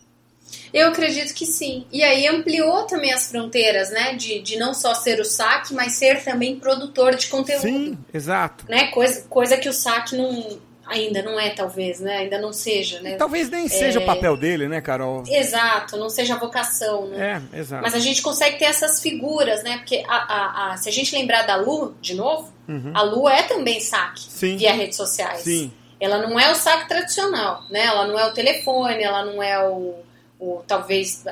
Eu 0.72 0.88
acredito 0.88 1.34
que 1.34 1.44
sim. 1.46 1.86
E 1.92 2.02
aí 2.02 2.26
ampliou 2.26 2.84
também 2.84 3.12
as 3.12 3.26
fronteiras, 3.30 3.90
né? 3.90 4.14
De, 4.14 4.40
de 4.40 4.56
não 4.58 4.72
só 4.74 4.94
ser 4.94 5.20
o 5.20 5.24
saque, 5.24 5.74
mas 5.74 5.92
ser 5.92 6.22
também 6.24 6.58
produtor 6.58 7.14
de 7.14 7.26
conteúdo. 7.28 7.62
Sim, 7.62 7.98
exato. 8.12 8.64
Né? 8.68 8.86
Coisa, 8.88 9.22
coisa 9.28 9.56
que 9.58 9.68
o 9.68 9.72
saque 9.72 10.16
não, 10.16 10.58
ainda 10.86 11.22
não 11.22 11.38
é, 11.38 11.50
talvez, 11.50 12.00
né? 12.00 12.18
Ainda 12.18 12.38
não 12.40 12.52
seja, 12.54 13.00
né? 13.00 13.16
Talvez 13.16 13.50
nem 13.50 13.68
seja 13.68 14.00
o 14.00 14.06
papel 14.06 14.34
dele, 14.36 14.66
né, 14.66 14.80
Carol? 14.80 15.22
Exato, 15.26 15.96
não 15.98 16.08
seja 16.08 16.34
a 16.34 16.38
vocação, 16.38 17.06
né? 17.08 17.42
É, 17.52 17.58
exato. 17.58 17.82
Mas 17.82 17.94
a 17.94 17.98
gente 17.98 18.22
consegue 18.22 18.58
ter 18.58 18.64
essas 18.66 19.00
figuras, 19.00 19.62
né? 19.62 19.76
Porque 19.78 20.02
a, 20.08 20.14
a, 20.16 20.72
a- 20.72 20.76
se 20.78 20.88
a 20.88 20.92
gente 20.92 21.14
lembrar 21.14 21.42
da 21.42 21.56
Lu, 21.56 21.94
de 22.00 22.14
novo, 22.14 22.50
a 22.94 23.02
Lu 23.02 23.28
é 23.28 23.42
também 23.42 23.78
saque 23.80 24.22
Uhum. 24.24 24.30
Sim. 24.30 24.56
via 24.56 24.72
redes 24.72 24.96
sociais. 24.96 25.42
Sim. 25.42 25.70
Ela 26.00 26.18
não 26.26 26.40
é 26.40 26.50
o 26.50 26.54
saque 26.54 26.88
tradicional, 26.88 27.62
né? 27.70 27.84
Ela 27.84 28.06
não 28.08 28.18
é 28.18 28.26
o 28.26 28.32
telefone, 28.32 29.02
ela 29.02 29.22
não 29.24 29.42
é 29.42 29.62
o, 29.68 29.94
o 30.42 30.62
talvez, 30.66 31.22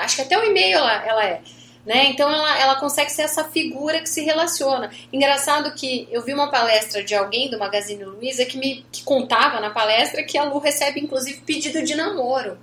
acho 0.00 0.16
que 0.16 0.22
até 0.22 0.36
o 0.36 0.44
e-mail 0.44 0.78
ela, 0.78 1.06
ela 1.06 1.24
é. 1.24 1.40
Né? 1.86 2.06
Então 2.06 2.28
ela, 2.28 2.58
ela 2.58 2.74
consegue 2.80 3.12
ser 3.12 3.22
essa 3.22 3.44
figura 3.44 4.00
que 4.00 4.08
se 4.08 4.24
relaciona. 4.24 4.90
Engraçado 5.12 5.72
que 5.72 6.08
eu 6.10 6.20
vi 6.20 6.34
uma 6.34 6.50
palestra 6.50 7.04
de 7.04 7.14
alguém 7.14 7.48
do 7.48 7.60
Magazine 7.60 8.02
Luiza 8.02 8.44
que 8.44 8.58
me 8.58 8.84
que 8.90 9.04
contava 9.04 9.60
na 9.60 9.70
palestra 9.70 10.24
que 10.24 10.36
a 10.36 10.42
Lu 10.42 10.58
recebe 10.58 10.98
inclusive 10.98 11.42
pedido 11.42 11.84
de 11.84 11.94
namoro. 11.94 12.58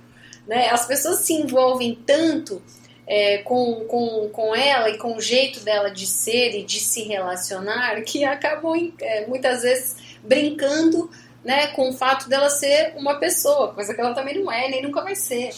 Né? 0.46 0.68
As 0.68 0.86
pessoas 0.86 1.20
se 1.20 1.32
envolvem 1.32 1.94
tanto 2.06 2.62
é, 3.06 3.38
com, 3.38 3.86
com, 3.86 4.28
com 4.30 4.54
ela 4.54 4.90
e 4.90 4.98
com 4.98 5.16
o 5.16 5.20
jeito 5.22 5.60
dela 5.60 5.90
de 5.90 6.06
ser 6.06 6.54
e 6.54 6.62
de 6.62 6.80
se 6.80 7.04
relacionar 7.04 8.02
que 8.02 8.26
acabam 8.26 8.92
é, 9.00 9.26
muitas 9.26 9.62
vezes 9.62 9.96
brincando 10.22 11.10
né, 11.42 11.68
com 11.68 11.88
o 11.90 11.92
fato 11.92 12.28
dela 12.28 12.48
ser 12.48 12.94
uma 12.96 13.16
pessoa, 13.16 13.72
coisa 13.72 13.94
que 13.94 14.00
ela 14.00 14.14
também 14.14 14.42
não 14.42 14.50
é, 14.50 14.68
nem 14.68 14.82
nunca 14.82 15.02
vai 15.02 15.14
ser. 15.14 15.50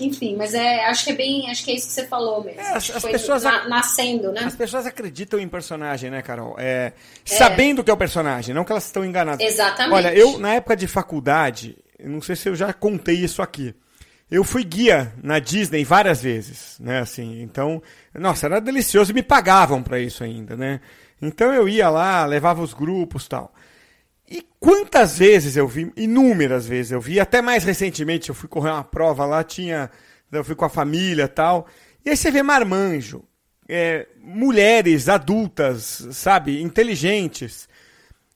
Enfim, 0.00 0.36
mas 0.36 0.54
é, 0.54 0.84
acho 0.86 1.04
que 1.04 1.10
é 1.10 1.14
bem, 1.14 1.50
acho 1.50 1.64
que 1.64 1.70
é 1.70 1.74
isso 1.74 1.86
que 1.88 1.92
você 1.92 2.06
falou 2.06 2.42
mesmo. 2.44 2.60
É, 2.60 2.72
as- 2.72 2.90
as 2.90 3.02
pessoas 3.04 3.42
na- 3.42 3.68
nascendo, 3.68 4.30
né? 4.32 4.42
As 4.44 4.54
pessoas 4.56 4.86
acreditam 4.86 5.38
em 5.40 5.48
personagem, 5.48 6.10
né, 6.10 6.22
Carol? 6.22 6.54
É, 6.58 6.92
Sabendo 7.24 7.82
que 7.84 7.90
é 7.90 7.94
o 7.94 7.96
personagem, 7.96 8.54
não 8.54 8.64
que 8.64 8.72
elas 8.72 8.84
estão 8.86 9.04
enganadas. 9.04 9.44
Exatamente. 9.46 9.94
Olha, 9.94 10.14
eu, 10.14 10.38
na 10.38 10.54
época 10.54 10.76
de 10.76 10.86
faculdade, 10.86 11.76
não 12.02 12.20
sei 12.22 12.36
se 12.36 12.48
eu 12.48 12.54
já 12.56 12.72
contei 12.72 13.16
isso 13.16 13.42
aqui. 13.42 13.74
Eu 14.30 14.44
fui 14.44 14.62
guia 14.62 15.12
na 15.22 15.38
Disney 15.38 15.84
várias 15.84 16.20
vezes, 16.22 16.76
né, 16.78 16.98
assim, 17.00 17.40
então, 17.40 17.82
nossa, 18.14 18.44
era 18.46 18.60
delicioso 18.60 19.10
e 19.10 19.14
me 19.14 19.22
pagavam 19.22 19.82
pra 19.82 19.98
isso 19.98 20.22
ainda, 20.22 20.54
né? 20.54 20.80
Então 21.20 21.52
eu 21.52 21.66
ia 21.68 21.88
lá, 21.88 22.24
levava 22.26 22.60
os 22.62 22.74
grupos 22.74 23.26
tal. 23.26 23.52
E 24.30 24.46
quantas 24.60 25.18
vezes 25.18 25.56
eu 25.56 25.66
vi, 25.66 25.90
inúmeras 25.96 26.66
vezes 26.66 26.92
eu 26.92 27.00
vi, 27.00 27.18
até 27.18 27.40
mais 27.40 27.64
recentemente 27.64 28.28
eu 28.28 28.34
fui 28.34 28.48
correr 28.48 28.70
uma 28.70 28.84
prova 28.84 29.24
lá, 29.24 29.42
tinha, 29.42 29.90
eu 30.30 30.44
fui 30.44 30.54
com 30.54 30.66
a 30.66 30.68
família 30.68 31.26
tal, 31.26 31.66
e 32.04 32.10
aí 32.10 32.16
você 32.16 32.30
vê 32.30 32.42
marmanjo, 32.42 33.24
é, 33.66 34.06
mulheres 34.20 35.08
adultas, 35.08 36.08
sabe, 36.12 36.60
inteligentes. 36.60 37.68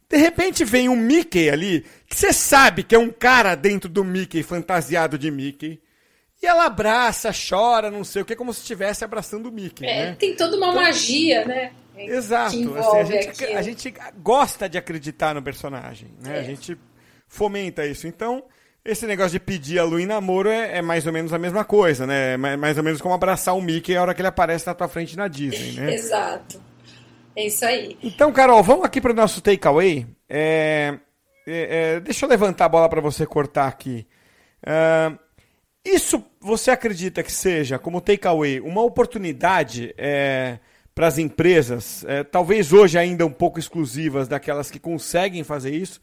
De 0.08 0.16
repente 0.16 0.64
vem 0.64 0.88
um 0.88 0.96
Mickey 0.96 1.50
ali, 1.50 1.84
que 2.06 2.16
você 2.16 2.32
sabe 2.32 2.82
que 2.82 2.94
é 2.94 2.98
um 2.98 3.10
cara 3.10 3.54
dentro 3.54 3.88
do 3.88 4.02
Mickey, 4.02 4.42
fantasiado 4.42 5.18
de 5.18 5.30
Mickey. 5.30 5.80
E 6.42 6.46
ela 6.46 6.66
abraça, 6.66 7.30
chora, 7.32 7.88
não 7.90 8.02
sei 8.02 8.22
o 8.22 8.24
que, 8.24 8.34
como 8.34 8.52
se 8.52 8.60
estivesse 8.60 9.04
abraçando 9.04 9.46
o 9.46 9.52
Mickey, 9.52 9.86
É, 9.86 10.06
né? 10.06 10.16
tem 10.18 10.34
toda 10.34 10.56
uma 10.56 10.72
magia, 10.72 11.44
né? 11.44 11.72
Exato. 11.96 12.56
Assim, 12.56 12.98
a, 12.98 13.04
gente, 13.04 13.44
a 13.44 13.62
gente 13.62 13.94
gosta 14.20 14.68
de 14.68 14.76
acreditar 14.76 15.34
no 15.34 15.42
personagem, 15.42 16.08
né? 16.20 16.38
É. 16.38 16.40
A 16.40 16.42
gente 16.42 16.76
fomenta 17.28 17.86
isso. 17.86 18.08
Então, 18.08 18.42
esse 18.84 19.06
negócio 19.06 19.32
de 19.32 19.38
pedir 19.38 19.78
a 19.78 19.84
Lu 19.84 20.00
em 20.00 20.06
namoro 20.06 20.48
é, 20.48 20.78
é 20.78 20.82
mais 20.82 21.06
ou 21.06 21.12
menos 21.12 21.32
a 21.32 21.38
mesma 21.38 21.64
coisa, 21.64 22.06
né? 22.08 22.32
É 22.32 22.36
mais, 22.36 22.76
ou 22.76 22.82
menos 22.82 23.00
como 23.00 23.14
abraçar 23.14 23.54
o 23.54 23.62
Mickey 23.62 23.94
a 23.94 24.02
hora 24.02 24.12
que 24.12 24.20
ele 24.20 24.28
aparece 24.28 24.66
na 24.66 24.74
tua 24.74 24.88
frente 24.88 25.16
na 25.16 25.28
Disney, 25.28 25.72
né? 25.72 25.94
Exato. 25.94 26.60
É 27.36 27.46
isso 27.46 27.64
aí. 27.64 27.96
Então, 28.02 28.32
Carol, 28.32 28.62
vamos 28.64 28.84
aqui 28.84 29.00
para 29.00 29.12
o 29.12 29.14
nosso 29.16 29.40
takeaway. 29.40 30.06
É, 30.28 30.98
é, 31.46 31.94
é, 31.96 32.00
deixa 32.00 32.24
eu 32.26 32.28
levantar 32.28 32.64
a 32.64 32.68
bola 32.68 32.88
para 32.88 33.00
você 33.00 33.24
cortar 33.24 33.68
aqui. 33.68 34.06
Ah, 34.66 35.16
isso 35.84 36.24
você 36.40 36.70
acredita 36.70 37.22
que 37.22 37.32
seja, 37.32 37.78
como 37.78 38.00
takeaway, 38.00 38.60
uma 38.60 38.82
oportunidade 38.82 39.94
é, 39.98 40.58
para 40.94 41.06
as 41.06 41.18
empresas, 41.18 42.04
é, 42.06 42.22
talvez 42.22 42.72
hoje 42.72 42.98
ainda 42.98 43.24
um 43.26 43.32
pouco 43.32 43.58
exclusivas 43.58 44.28
daquelas 44.28 44.70
que 44.70 44.78
conseguem 44.78 45.42
fazer 45.42 45.74
isso 45.74 46.00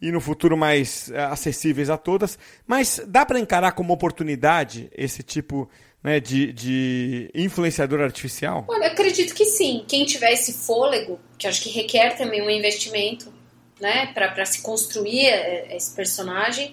e 0.00 0.12
no 0.12 0.20
futuro 0.20 0.56
mais 0.56 1.10
é, 1.10 1.20
acessíveis 1.24 1.90
a 1.90 1.96
todas, 1.96 2.38
mas 2.66 3.00
dá 3.06 3.26
para 3.26 3.40
encarar 3.40 3.72
como 3.72 3.92
oportunidade 3.92 4.88
esse 4.96 5.22
tipo 5.22 5.68
né, 6.02 6.20
de, 6.20 6.52
de 6.52 7.30
influenciador 7.34 8.00
artificial? 8.00 8.64
Olha, 8.68 8.86
acredito 8.86 9.34
que 9.34 9.44
sim. 9.44 9.84
Quem 9.88 10.04
tiver 10.04 10.32
esse 10.32 10.52
fôlego, 10.52 11.18
que 11.36 11.48
acho 11.48 11.62
que 11.62 11.70
requer 11.70 12.16
também 12.16 12.40
um 12.40 12.50
investimento, 12.50 13.32
né, 13.80 14.12
para 14.12 14.44
se 14.44 14.62
construir 14.62 15.26
é, 15.26 15.76
esse 15.76 15.94
personagem. 15.94 16.72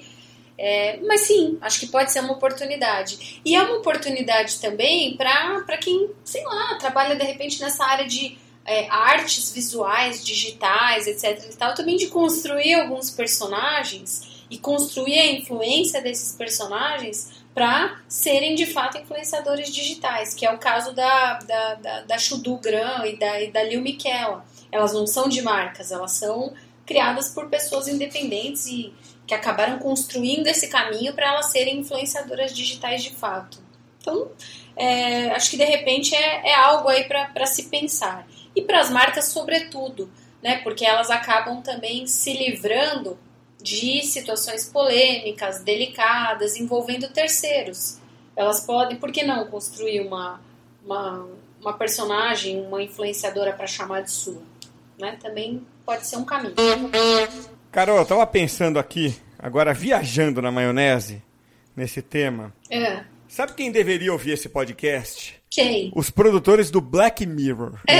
É, 0.57 0.97
mas 1.01 1.21
sim, 1.21 1.57
acho 1.61 1.79
que 1.79 1.87
pode 1.87 2.11
ser 2.11 2.21
uma 2.21 2.33
oportunidade. 2.33 3.41
E 3.43 3.55
é 3.55 3.61
uma 3.61 3.77
oportunidade 3.77 4.59
também 4.59 5.15
para 5.17 5.77
quem, 5.77 6.09
sei 6.23 6.43
lá, 6.43 6.75
trabalha 6.75 7.15
de 7.15 7.23
repente 7.23 7.59
nessa 7.61 7.85
área 7.85 8.07
de 8.07 8.37
é, 8.65 8.89
artes 8.89 9.51
visuais, 9.51 10.25
digitais, 10.25 11.07
etc. 11.07 11.51
e 11.51 11.55
tal, 11.55 11.75
também 11.75 11.97
de 11.97 12.07
construir 12.07 12.73
alguns 12.73 13.11
personagens 13.11 14.45
e 14.49 14.57
construir 14.57 15.19
a 15.19 15.31
influência 15.31 16.01
desses 16.01 16.35
personagens 16.35 17.43
para 17.53 18.01
serem 18.07 18.55
de 18.55 18.65
fato 18.65 18.97
influenciadores 18.97 19.73
digitais, 19.73 20.33
que 20.33 20.45
é 20.45 20.51
o 20.51 20.57
caso 20.57 20.93
da, 20.93 21.39
da, 21.39 21.75
da, 21.75 22.01
da 22.01 22.17
Chudu 22.17 22.57
Gran 22.57 23.05
e 23.05 23.17
da, 23.17 23.41
e 23.41 23.51
da 23.51 23.63
Lil 23.63 23.81
Miquela. 23.81 24.45
Elas 24.71 24.93
não 24.93 25.07
são 25.07 25.29
de 25.29 25.41
marcas, 25.41 25.91
elas 25.91 26.11
são 26.11 26.53
criadas 26.85 27.29
por 27.29 27.49
pessoas 27.49 27.87
independentes 27.87 28.67
e 28.67 28.93
que 29.25 29.33
acabaram 29.33 29.79
construindo 29.79 30.47
esse 30.47 30.67
caminho 30.67 31.13
para 31.13 31.27
elas 31.27 31.47
serem 31.47 31.79
influenciadoras 31.79 32.55
digitais 32.55 33.03
de 33.03 33.11
fato. 33.11 33.59
Então, 33.99 34.29
é, 34.75 35.31
acho 35.31 35.49
que 35.49 35.57
de 35.57 35.65
repente 35.65 36.15
é, 36.15 36.49
é 36.49 36.55
algo 36.55 36.89
aí 36.89 37.05
para 37.05 37.45
se 37.45 37.63
pensar. 37.63 38.27
E 38.55 38.61
para 38.61 38.79
as 38.79 38.89
marcas, 38.89 39.25
sobretudo, 39.25 40.09
né, 40.41 40.59
porque 40.59 40.85
elas 40.85 41.09
acabam 41.09 41.61
também 41.61 42.05
se 42.05 42.33
livrando 42.33 43.17
de 43.61 44.03
situações 44.03 44.69
polêmicas, 44.69 45.63
delicadas, 45.63 46.55
envolvendo 46.55 47.09
terceiros. 47.09 47.97
Elas 48.35 48.59
podem, 48.59 48.97
por 48.97 49.11
que 49.11 49.23
não, 49.23 49.47
construir 49.47 50.01
uma, 50.01 50.39
uma, 50.85 51.27
uma 51.59 51.73
personagem, 51.73 52.61
uma 52.61 52.83
influenciadora 52.83 53.53
para 53.53 53.65
chamar 53.65 54.01
de 54.01 54.11
sua? 54.11 54.41
Né? 54.99 55.17
Também 55.19 55.65
pode 55.83 56.05
ser 56.05 56.17
um 56.17 56.25
caminho. 56.25 56.53
Carol, 57.75 57.97
eu 57.97 58.05
tava 58.05 58.25
pensando 58.25 58.79
aqui, 58.79 59.13
agora 59.37 59.73
viajando 59.73 60.41
na 60.41 60.49
maionese, 60.49 61.21
nesse 61.75 62.01
tema. 62.01 62.53
É. 62.71 63.01
Sabe 63.27 63.51
quem 63.51 63.69
deveria 63.69 64.13
ouvir 64.13 64.31
esse 64.31 64.47
podcast? 64.47 65.35
Quem? 65.49 65.91
Os 65.93 66.09
produtores 66.09 66.71
do 66.71 66.79
Black 66.79 67.25
Mirror. 67.25 67.73
É. 67.85 67.99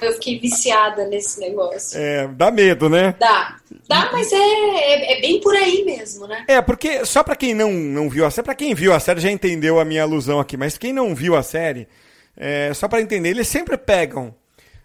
Eu 0.00 0.12
fiquei 0.12 0.38
viciada 0.38 1.08
nesse 1.08 1.40
negócio. 1.40 1.98
É, 1.98 2.28
dá 2.28 2.52
medo, 2.52 2.88
né? 2.88 3.16
Dá. 3.18 3.56
Dá, 3.88 4.10
mas 4.12 4.32
é, 4.32 4.36
é, 4.36 5.18
é 5.18 5.20
bem 5.20 5.40
por 5.40 5.56
aí 5.56 5.84
mesmo, 5.84 6.28
né? 6.28 6.44
É, 6.46 6.62
porque 6.62 7.04
só 7.04 7.24
pra 7.24 7.34
quem 7.34 7.52
não, 7.52 7.72
não 7.72 8.08
viu 8.08 8.24
a 8.24 8.30
série, 8.30 8.44
pra 8.44 8.54
quem 8.54 8.76
viu 8.76 8.92
a 8.92 9.00
série 9.00 9.18
já 9.18 9.32
entendeu 9.32 9.80
a 9.80 9.84
minha 9.84 10.04
alusão 10.04 10.38
aqui, 10.38 10.56
mas 10.56 10.78
quem 10.78 10.92
não 10.92 11.16
viu 11.16 11.34
a 11.34 11.42
série, 11.42 11.88
é, 12.36 12.72
só 12.74 12.86
pra 12.86 13.02
entender, 13.02 13.30
eles 13.30 13.48
sempre 13.48 13.76
pegam 13.76 14.32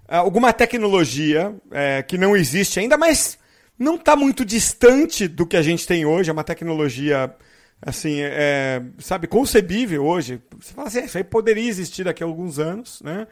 alguma 0.08 0.54
tecnologia 0.54 1.54
é, 1.72 2.02
que 2.02 2.18
não 2.18 2.36
existe 2.36 2.80
ainda, 2.80 2.98
mas 2.98 3.38
não 3.78 3.96
está 3.96 4.16
muito 4.16 4.46
distante 4.46 5.28
do 5.28 5.46
que 5.46 5.58
a 5.58 5.62
gente 5.62 5.86
tem 5.86 6.06
hoje. 6.06 6.30
É 6.30 6.34
uma 6.34 6.44
tecnologia, 6.44 7.34
assim, 7.82 8.22
é, 8.22 8.82
sabe, 9.00 9.28
concebível 9.28 10.06
hoje. 10.06 10.42
Você 10.60 10.74
fala 10.74 10.88
assim, 10.88 11.00
é, 11.00 11.06
isso 11.06 11.18
aí 11.18 11.24
poderia 11.24 11.68
existir 11.68 12.06
daqui 12.06 12.24
a 12.24 12.26
alguns 12.26 12.58
anos, 12.58 13.02
né? 13.02 13.28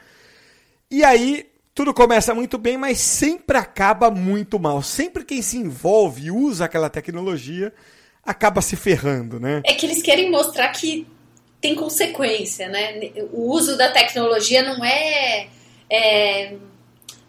E 0.92 1.04
aí 1.04 1.48
tudo 1.74 1.94
começa 1.94 2.34
muito 2.34 2.58
bem, 2.58 2.78
mas 2.78 3.00
sempre 3.00 3.58
acaba 3.58 4.12
muito 4.12 4.60
mal. 4.60 4.82
Sempre 4.82 5.26
quem 5.26 5.42
se 5.42 5.58
envolve 5.58 6.28
e 6.28 6.32
usa 6.32 6.66
aquela 6.66 6.90
tecnologia 6.90 7.74
acaba 8.24 8.62
se 8.62 8.76
ferrando, 8.76 9.40
né? 9.40 9.62
É 9.66 9.74
que 9.74 9.86
eles 9.86 10.02
querem 10.02 10.32
mostrar 10.32 10.70
que 10.70 11.08
tem 11.60 11.76
consequência, 11.76 12.68
né? 12.70 13.00
O 13.32 13.52
uso 13.52 13.78
da 13.78 13.92
tecnologia 13.92 14.64
não 14.64 14.84
é 14.84 15.48
é, 15.90 16.56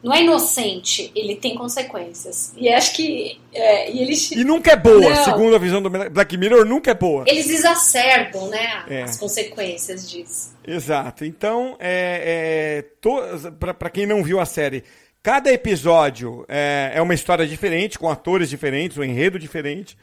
não 0.02 0.14
é 0.14 0.22
inocente, 0.22 1.10
ele 1.14 1.36
tem 1.36 1.54
consequências. 1.54 2.52
E 2.56 2.68
acho 2.68 2.94
que. 2.94 3.40
É, 3.52 3.90
e, 3.90 4.02
eles, 4.02 4.30
e 4.30 4.44
nunca 4.44 4.72
é 4.72 4.76
boa, 4.76 5.00
não, 5.00 5.24
segundo 5.24 5.56
a 5.56 5.58
visão 5.58 5.82
do 5.82 5.88
Black 5.88 6.36
Mirror, 6.36 6.64
nunca 6.64 6.90
é 6.90 6.94
boa. 6.94 7.24
Eles 7.26 7.48
exacerbam 7.48 8.48
né, 8.48 8.84
é. 8.88 9.02
as 9.02 9.16
consequências 9.16 10.08
disso. 10.08 10.54
Exato. 10.66 11.24
Então, 11.24 11.76
é, 11.80 12.84
é 13.02 13.62
para 13.74 13.90
quem 13.90 14.06
não 14.06 14.22
viu 14.22 14.38
a 14.38 14.46
série, 14.46 14.84
cada 15.22 15.50
episódio 15.50 16.44
é, 16.46 16.92
é 16.94 17.02
uma 17.02 17.14
história 17.14 17.46
diferente, 17.46 17.98
com 17.98 18.08
atores 18.08 18.50
diferentes, 18.50 18.98
um 18.98 19.04
enredo 19.04 19.38
diferente. 19.38 19.96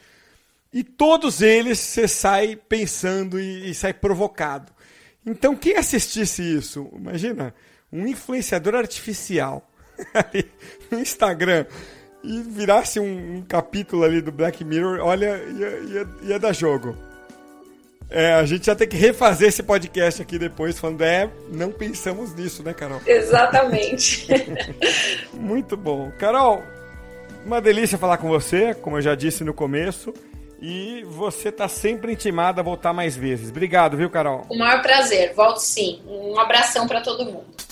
E 0.73 0.83
todos 0.83 1.41
eles 1.41 1.77
você 1.77 2.07
sai 2.07 2.55
pensando 2.55 3.39
e, 3.39 3.69
e 3.69 3.75
sai 3.75 3.93
provocado. 3.93 4.71
Então, 5.25 5.55
quem 5.55 5.77
assistisse 5.77 6.41
isso, 6.41 6.89
imagina 6.95 7.53
um 7.91 8.07
influenciador 8.07 8.73
artificial 8.73 9.69
no 10.91 10.99
Instagram 10.99 11.65
e 12.23 12.41
virasse 12.41 12.99
um, 12.99 13.37
um, 13.37 13.41
capítulo 13.41 14.03
ali 14.03 14.21
do 14.21 14.31
Black 14.31 14.63
Mirror, 14.63 14.99
olha, 15.01 15.43
ia, 15.43 15.69
ia, 15.79 16.07
ia 16.23 16.39
dar 16.39 16.53
jogo. 16.53 16.95
É, 18.09 18.33
a 18.33 18.45
gente 18.45 18.67
já 18.67 18.75
tem 18.75 18.87
que 18.87 18.95
refazer 18.95 19.49
esse 19.49 19.63
podcast 19.63 20.21
aqui 20.21 20.37
depois, 20.37 20.79
falando, 20.79 21.01
é, 21.01 21.29
não 21.49 21.71
pensamos 21.71 22.33
nisso, 22.35 22.63
né, 22.63 22.73
Carol? 22.73 23.01
Exatamente. 23.05 24.27
Muito 25.33 25.75
bom. 25.75 26.11
Carol, 26.19 26.61
uma 27.45 27.59
delícia 27.59 27.97
falar 27.97 28.17
com 28.17 28.29
você, 28.29 28.73
como 28.75 28.97
eu 28.97 29.01
já 29.01 29.15
disse 29.15 29.43
no 29.43 29.53
começo. 29.53 30.13
E 30.65 31.03
você 31.09 31.49
está 31.49 31.67
sempre 31.67 32.13
intimada 32.13 32.61
a 32.61 32.63
voltar 32.63 32.93
mais 32.93 33.17
vezes. 33.17 33.49
Obrigado, 33.49 33.97
viu, 33.97 34.09
Carol? 34.09 34.45
O 34.49 34.57
maior 34.57 34.81
prazer. 34.81 35.33
Volto 35.33 35.57
sim. 35.57 36.01
Um 36.07 36.39
abração 36.39 36.87
para 36.87 37.01
todo 37.01 37.25
mundo. 37.25 37.62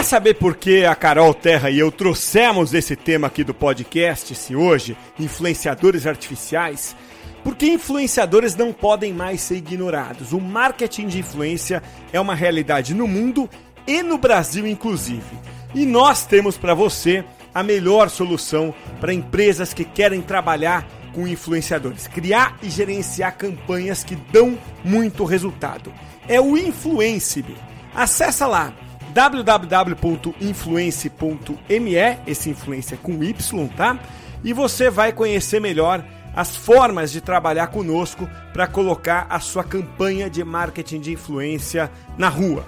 Quer 0.00 0.04
saber 0.04 0.34
por 0.36 0.56
que 0.56 0.86
a 0.86 0.94
Carol 0.94 1.34
Terra 1.34 1.68
e 1.68 1.78
eu 1.78 1.92
trouxemos 1.92 2.72
esse 2.72 2.96
tema 2.96 3.26
aqui 3.26 3.44
do 3.44 3.52
podcast 3.52 4.34
se 4.34 4.56
hoje, 4.56 4.96
influenciadores 5.18 6.06
artificiais? 6.06 6.96
Porque 7.44 7.66
influenciadores 7.66 8.54
não 8.54 8.72
podem 8.72 9.12
mais 9.12 9.42
ser 9.42 9.56
ignorados. 9.56 10.32
O 10.32 10.40
marketing 10.40 11.06
de 11.06 11.18
influência 11.18 11.82
é 12.14 12.18
uma 12.18 12.34
realidade 12.34 12.94
no 12.94 13.06
mundo 13.06 13.46
e 13.86 14.02
no 14.02 14.16
Brasil 14.16 14.66
inclusive. 14.66 15.38
E 15.74 15.84
nós 15.84 16.24
temos 16.24 16.56
para 16.56 16.72
você 16.72 17.22
a 17.54 17.62
melhor 17.62 18.08
solução 18.08 18.74
para 19.02 19.12
empresas 19.12 19.74
que 19.74 19.84
querem 19.84 20.22
trabalhar 20.22 20.88
com 21.12 21.28
influenciadores, 21.28 22.08
criar 22.08 22.56
e 22.62 22.70
gerenciar 22.70 23.36
campanhas 23.36 24.02
que 24.02 24.16
dão 24.16 24.58
muito 24.82 25.26
resultado. 25.26 25.92
É 26.26 26.40
o 26.40 26.56
Influencibe. 26.56 27.54
Acesse 27.94 28.42
lá 28.44 28.72
www.influence.me, 29.10 31.94
esse 32.26 32.50
influência 32.50 32.96
com 32.96 33.22
Y, 33.22 33.68
tá? 33.76 33.96
E 34.42 34.52
você 34.52 34.90
vai 34.90 35.12
conhecer 35.12 35.60
melhor 35.60 36.04
as 36.34 36.56
formas 36.56 37.12
de 37.12 37.20
trabalhar 37.20 37.66
conosco 37.68 38.28
para 38.52 38.66
colocar 38.66 39.28
a 39.28 39.38
sua 39.40 39.62
campanha 39.64 40.28
de 40.30 40.44
marketing 40.44 41.00
de 41.00 41.12
influência 41.12 41.90
na 42.16 42.28
rua. 42.28 42.64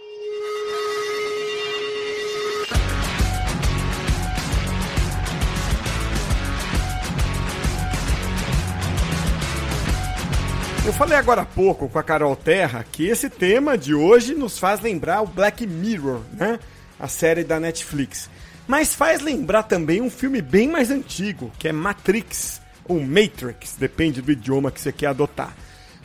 Eu 10.84 10.92
falei 10.92 11.16
agora 11.16 11.42
há 11.44 11.46
pouco 11.46 11.88
com 11.88 12.00
a 12.00 12.04
Carol 12.04 12.36
Terra 12.36 12.84
que 12.92 13.06
esse 13.06 13.30
tema 13.30 13.78
de 13.78 13.94
hoje 13.94 14.34
nos 14.34 14.58
faz 14.58 14.82
lembrar 14.82 15.22
o 15.22 15.28
Black 15.28 15.68
Mirror, 15.68 16.22
né? 16.34 16.60
A 17.00 17.08
série 17.08 17.44
da 17.44 17.60
Netflix. 17.60 18.28
Mas 18.68 18.96
faz 18.96 19.22
lembrar 19.22 19.64
também 19.64 20.02
um 20.02 20.10
filme 20.10 20.42
bem 20.42 20.68
mais 20.68 20.90
antigo, 20.90 21.52
que 21.60 21.68
é 21.68 21.72
Matrix, 21.72 22.60
ou 22.86 23.00
Matrix, 23.00 23.76
depende 23.78 24.24
do 24.24 24.32
idioma 24.32 24.72
que 24.72 24.82
você 24.82 24.92
quer 24.92 25.08
adotar. 25.08 25.56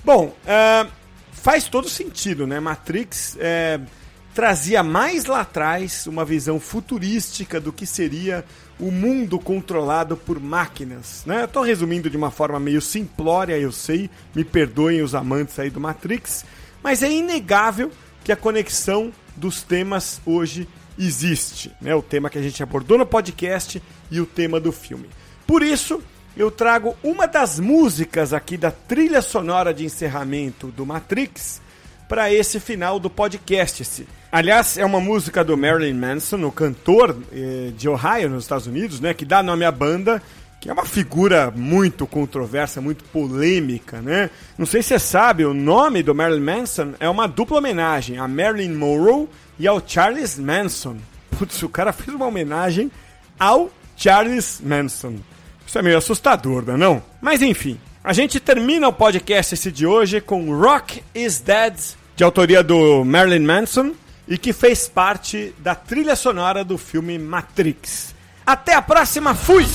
Bom, 0.05 0.27
uh, 0.27 0.91
faz 1.33 1.65
todo 1.69 1.89
sentido, 1.89 2.47
né? 2.47 2.61
Matrix 2.61 3.35
é, 3.41 3.81
trazia 4.35 4.83
mais 4.83 5.25
lá 5.25 5.41
atrás 5.41 6.07
uma 6.07 6.25
visão 6.25 6.61
futurística 6.61 7.59
do 7.59 7.73
que 7.73 7.87
seria 7.87 8.45
o 8.79 8.91
mundo 8.91 9.39
controlado 9.39 10.17
por 10.17 10.39
máquinas. 10.39 11.23
Né? 11.27 11.45
Estou 11.45 11.63
resumindo 11.63 12.11
de 12.11 12.17
uma 12.17 12.31
forma 12.31 12.61
meio 12.61 12.81
simplória, 12.81 13.59
eu 13.59 13.73
sei, 13.73 14.11
me 14.35 14.45
perdoem 14.45 15.03
os 15.03 15.15
amantes 15.15 15.59
aí 15.59 15.71
do 15.71 15.81
Matrix, 15.81 16.45
mas 16.83 17.03
é 17.03 17.11
inegável 17.11 17.91
que 18.23 18.33
a 18.33 18.37
conexão 18.37 19.13
dos 19.37 19.63
temas 19.63 20.21
hoje 20.27 20.69
existe. 20.99 21.73
Né? 21.81 21.95
O 21.95 22.03
tema 22.03 22.31
que 22.31 22.39
a 22.39 22.43
gente 22.43 22.63
abordou 22.63 22.99
no 22.99 23.07
podcast 23.07 23.83
e 24.11 24.21
o 24.21 24.27
tema 24.27 24.61
do 24.61 24.73
filme. 24.73 25.09
Por 25.47 25.63
isso, 25.63 26.03
eu 26.37 26.51
trago 26.51 26.97
uma 27.03 27.27
das 27.27 27.59
músicas 27.59 28.33
aqui 28.33 28.57
da 28.57 28.71
trilha 28.71 29.23
sonora 29.23 29.73
de 29.73 29.85
encerramento 29.85 30.69
do 30.69 30.85
Matrix 30.85 31.63
para 32.09 32.33
esse 32.33 32.61
final 32.61 33.01
do 33.01 33.09
podcast. 33.09 33.83
Esse. 33.83 34.07
Aliás, 34.37 34.77
é 34.77 34.85
uma 34.85 35.01
música 35.01 35.43
do 35.43 35.57
Marilyn 35.57 35.95
Manson, 35.95 36.45
o 36.45 36.53
cantor 36.53 37.17
eh, 37.33 37.73
de 37.75 37.89
Ohio, 37.89 38.29
nos 38.29 38.45
Estados 38.45 38.67
Unidos, 38.67 39.01
né, 39.01 39.15
que 39.15 39.25
dá 39.25 39.43
nome 39.43 39.65
à 39.65 39.73
banda, 39.73 40.23
que 40.61 40.69
é 40.69 40.73
uma 40.75 40.85
figura 40.85 41.51
muito 41.57 42.07
controversa, 42.07 42.79
muito 42.79 43.03
polêmica, 43.05 44.03
né? 44.03 44.29
Não 44.59 44.67
sei 44.67 44.83
se 44.83 44.89
você 44.89 44.99
sabe, 44.99 45.47
o 45.47 45.55
nome 45.55 46.03
do 46.03 46.15
Marilyn 46.15 46.43
Manson 46.43 46.93
é 47.01 47.09
uma 47.09 47.27
dupla 47.27 47.57
homenagem 47.57 48.19
a 48.19 48.29
Marilyn 48.29 48.75
Monroe 48.75 49.27
e 49.59 49.67
ao 49.67 49.81
Charles 49.87 50.39
Manson. 50.39 50.99
Putz, 51.31 51.63
o 51.63 51.69
cara 51.71 51.91
fez 51.91 52.15
uma 52.15 52.27
homenagem 52.27 52.93
ao 53.41 53.71
Charles 53.97 54.61
Manson. 54.63 55.15
Isso 55.67 55.79
é 55.79 55.81
meio 55.81 55.97
assustador, 55.97 56.63
não 56.67 56.75
é 56.75 56.77
não? 56.77 57.03
Mas 57.23 57.41
enfim, 57.41 57.81
a 58.05 58.13
gente 58.13 58.39
termina 58.39 58.87
o 58.87 58.93
podcast 58.93 59.55
esse 59.55 59.73
de 59.73 59.87
hoje 59.87 60.21
com 60.21 60.55
Rock 60.55 61.03
is 61.15 61.41
Dead, 61.41 61.73
de 62.15 62.23
autoria 62.23 62.63
do 62.63 63.03
Marilyn 63.03 63.47
Manson, 63.47 63.95
e 64.29 64.37
que 64.37 64.53
fez 64.53 64.89
parte 64.89 65.55
da 65.59 65.75
trilha 65.75 66.17
sonora 66.17 66.65
do 66.65 66.77
filme 66.77 67.19
Matrix. 67.19 68.15
Até 68.45 68.75
a 68.75 68.83
próxima, 68.83 69.35
fui! 69.35 69.67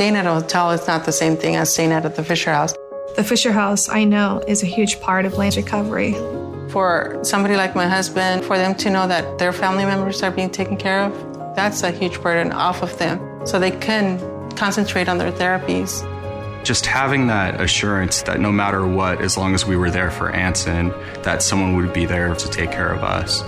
Staying 0.00 0.16
at 0.16 0.24
a 0.24 0.32
hotel 0.32 0.70
is 0.70 0.86
not 0.86 1.04
the 1.04 1.12
same 1.12 1.36
thing 1.36 1.56
as 1.56 1.70
staying 1.70 1.92
at 1.92 2.16
the 2.16 2.24
Fisher 2.24 2.50
House. 2.50 2.72
The 3.16 3.22
Fisher 3.22 3.52
House, 3.52 3.86
I 3.90 4.04
know, 4.04 4.42
is 4.48 4.62
a 4.62 4.66
huge 4.66 4.98
part 5.02 5.26
of 5.26 5.32
Blaine's 5.34 5.58
recovery. 5.58 6.14
For 6.70 7.20
somebody 7.22 7.54
like 7.54 7.74
my 7.74 7.86
husband, 7.86 8.42
for 8.42 8.56
them 8.56 8.74
to 8.76 8.88
know 8.88 9.06
that 9.06 9.36
their 9.36 9.52
family 9.52 9.84
members 9.84 10.22
are 10.22 10.30
being 10.30 10.48
taken 10.48 10.78
care 10.78 11.02
of, 11.02 11.54
that's 11.54 11.82
a 11.82 11.90
huge 11.90 12.18
burden 12.22 12.50
off 12.50 12.82
of 12.82 12.96
them. 12.96 13.20
So 13.46 13.58
they 13.58 13.72
can 13.72 14.18
concentrate 14.52 15.06
on 15.06 15.18
their 15.18 15.32
therapies. 15.32 16.02
Just 16.64 16.86
having 16.86 17.26
that 17.26 17.60
assurance 17.60 18.22
that 18.22 18.40
no 18.40 18.50
matter 18.50 18.86
what, 18.86 19.20
as 19.20 19.36
long 19.36 19.52
as 19.52 19.66
we 19.66 19.76
were 19.76 19.90
there 19.90 20.10
for 20.10 20.30
Anson, 20.30 20.94
that 21.24 21.42
someone 21.42 21.76
would 21.76 21.92
be 21.92 22.06
there 22.06 22.34
to 22.34 22.48
take 22.48 22.72
care 22.72 22.90
of 22.90 23.04
us. 23.04 23.42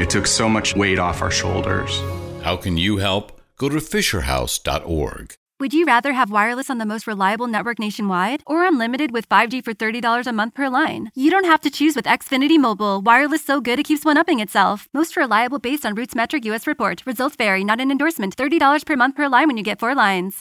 It 0.00 0.08
took 0.08 0.26
so 0.26 0.48
much 0.48 0.74
weight 0.74 0.98
off 0.98 1.20
our 1.20 1.30
shoulders. 1.30 2.00
How 2.42 2.56
can 2.56 2.78
you 2.78 2.96
help? 2.96 3.38
Go 3.58 3.68
to 3.68 3.76
FisherHouse.org. 3.76 5.36
Would 5.60 5.74
you 5.74 5.84
rather 5.84 6.14
have 6.14 6.30
wireless 6.30 6.70
on 6.70 6.78
the 6.78 6.86
most 6.86 7.06
reliable 7.06 7.46
network 7.46 7.78
nationwide 7.78 8.42
or 8.46 8.64
unlimited 8.64 9.10
with 9.10 9.28
5G 9.28 9.62
for 9.62 9.74
$30 9.74 10.26
a 10.26 10.32
month 10.32 10.54
per 10.54 10.70
line? 10.70 11.10
You 11.14 11.30
don't 11.30 11.44
have 11.44 11.60
to 11.60 11.70
choose 11.70 11.94
with 11.94 12.06
Xfinity 12.06 12.58
Mobile. 12.58 13.02
Wireless 13.02 13.44
so 13.44 13.60
good 13.60 13.78
it 13.78 13.84
keeps 13.84 14.02
one 14.02 14.16
upping 14.16 14.40
itself. 14.40 14.88
Most 14.94 15.18
reliable 15.18 15.58
based 15.58 15.84
on 15.84 15.94
Roots 15.94 16.14
Metric 16.14 16.46
US 16.46 16.66
report. 16.66 17.02
Results 17.04 17.36
vary, 17.36 17.62
not 17.62 17.78
an 17.78 17.90
endorsement. 17.90 18.34
$30 18.38 18.86
per 18.86 18.96
month 18.96 19.16
per 19.16 19.28
line 19.28 19.48
when 19.48 19.58
you 19.58 19.62
get 19.62 19.78
four 19.78 19.94
lines. 19.94 20.36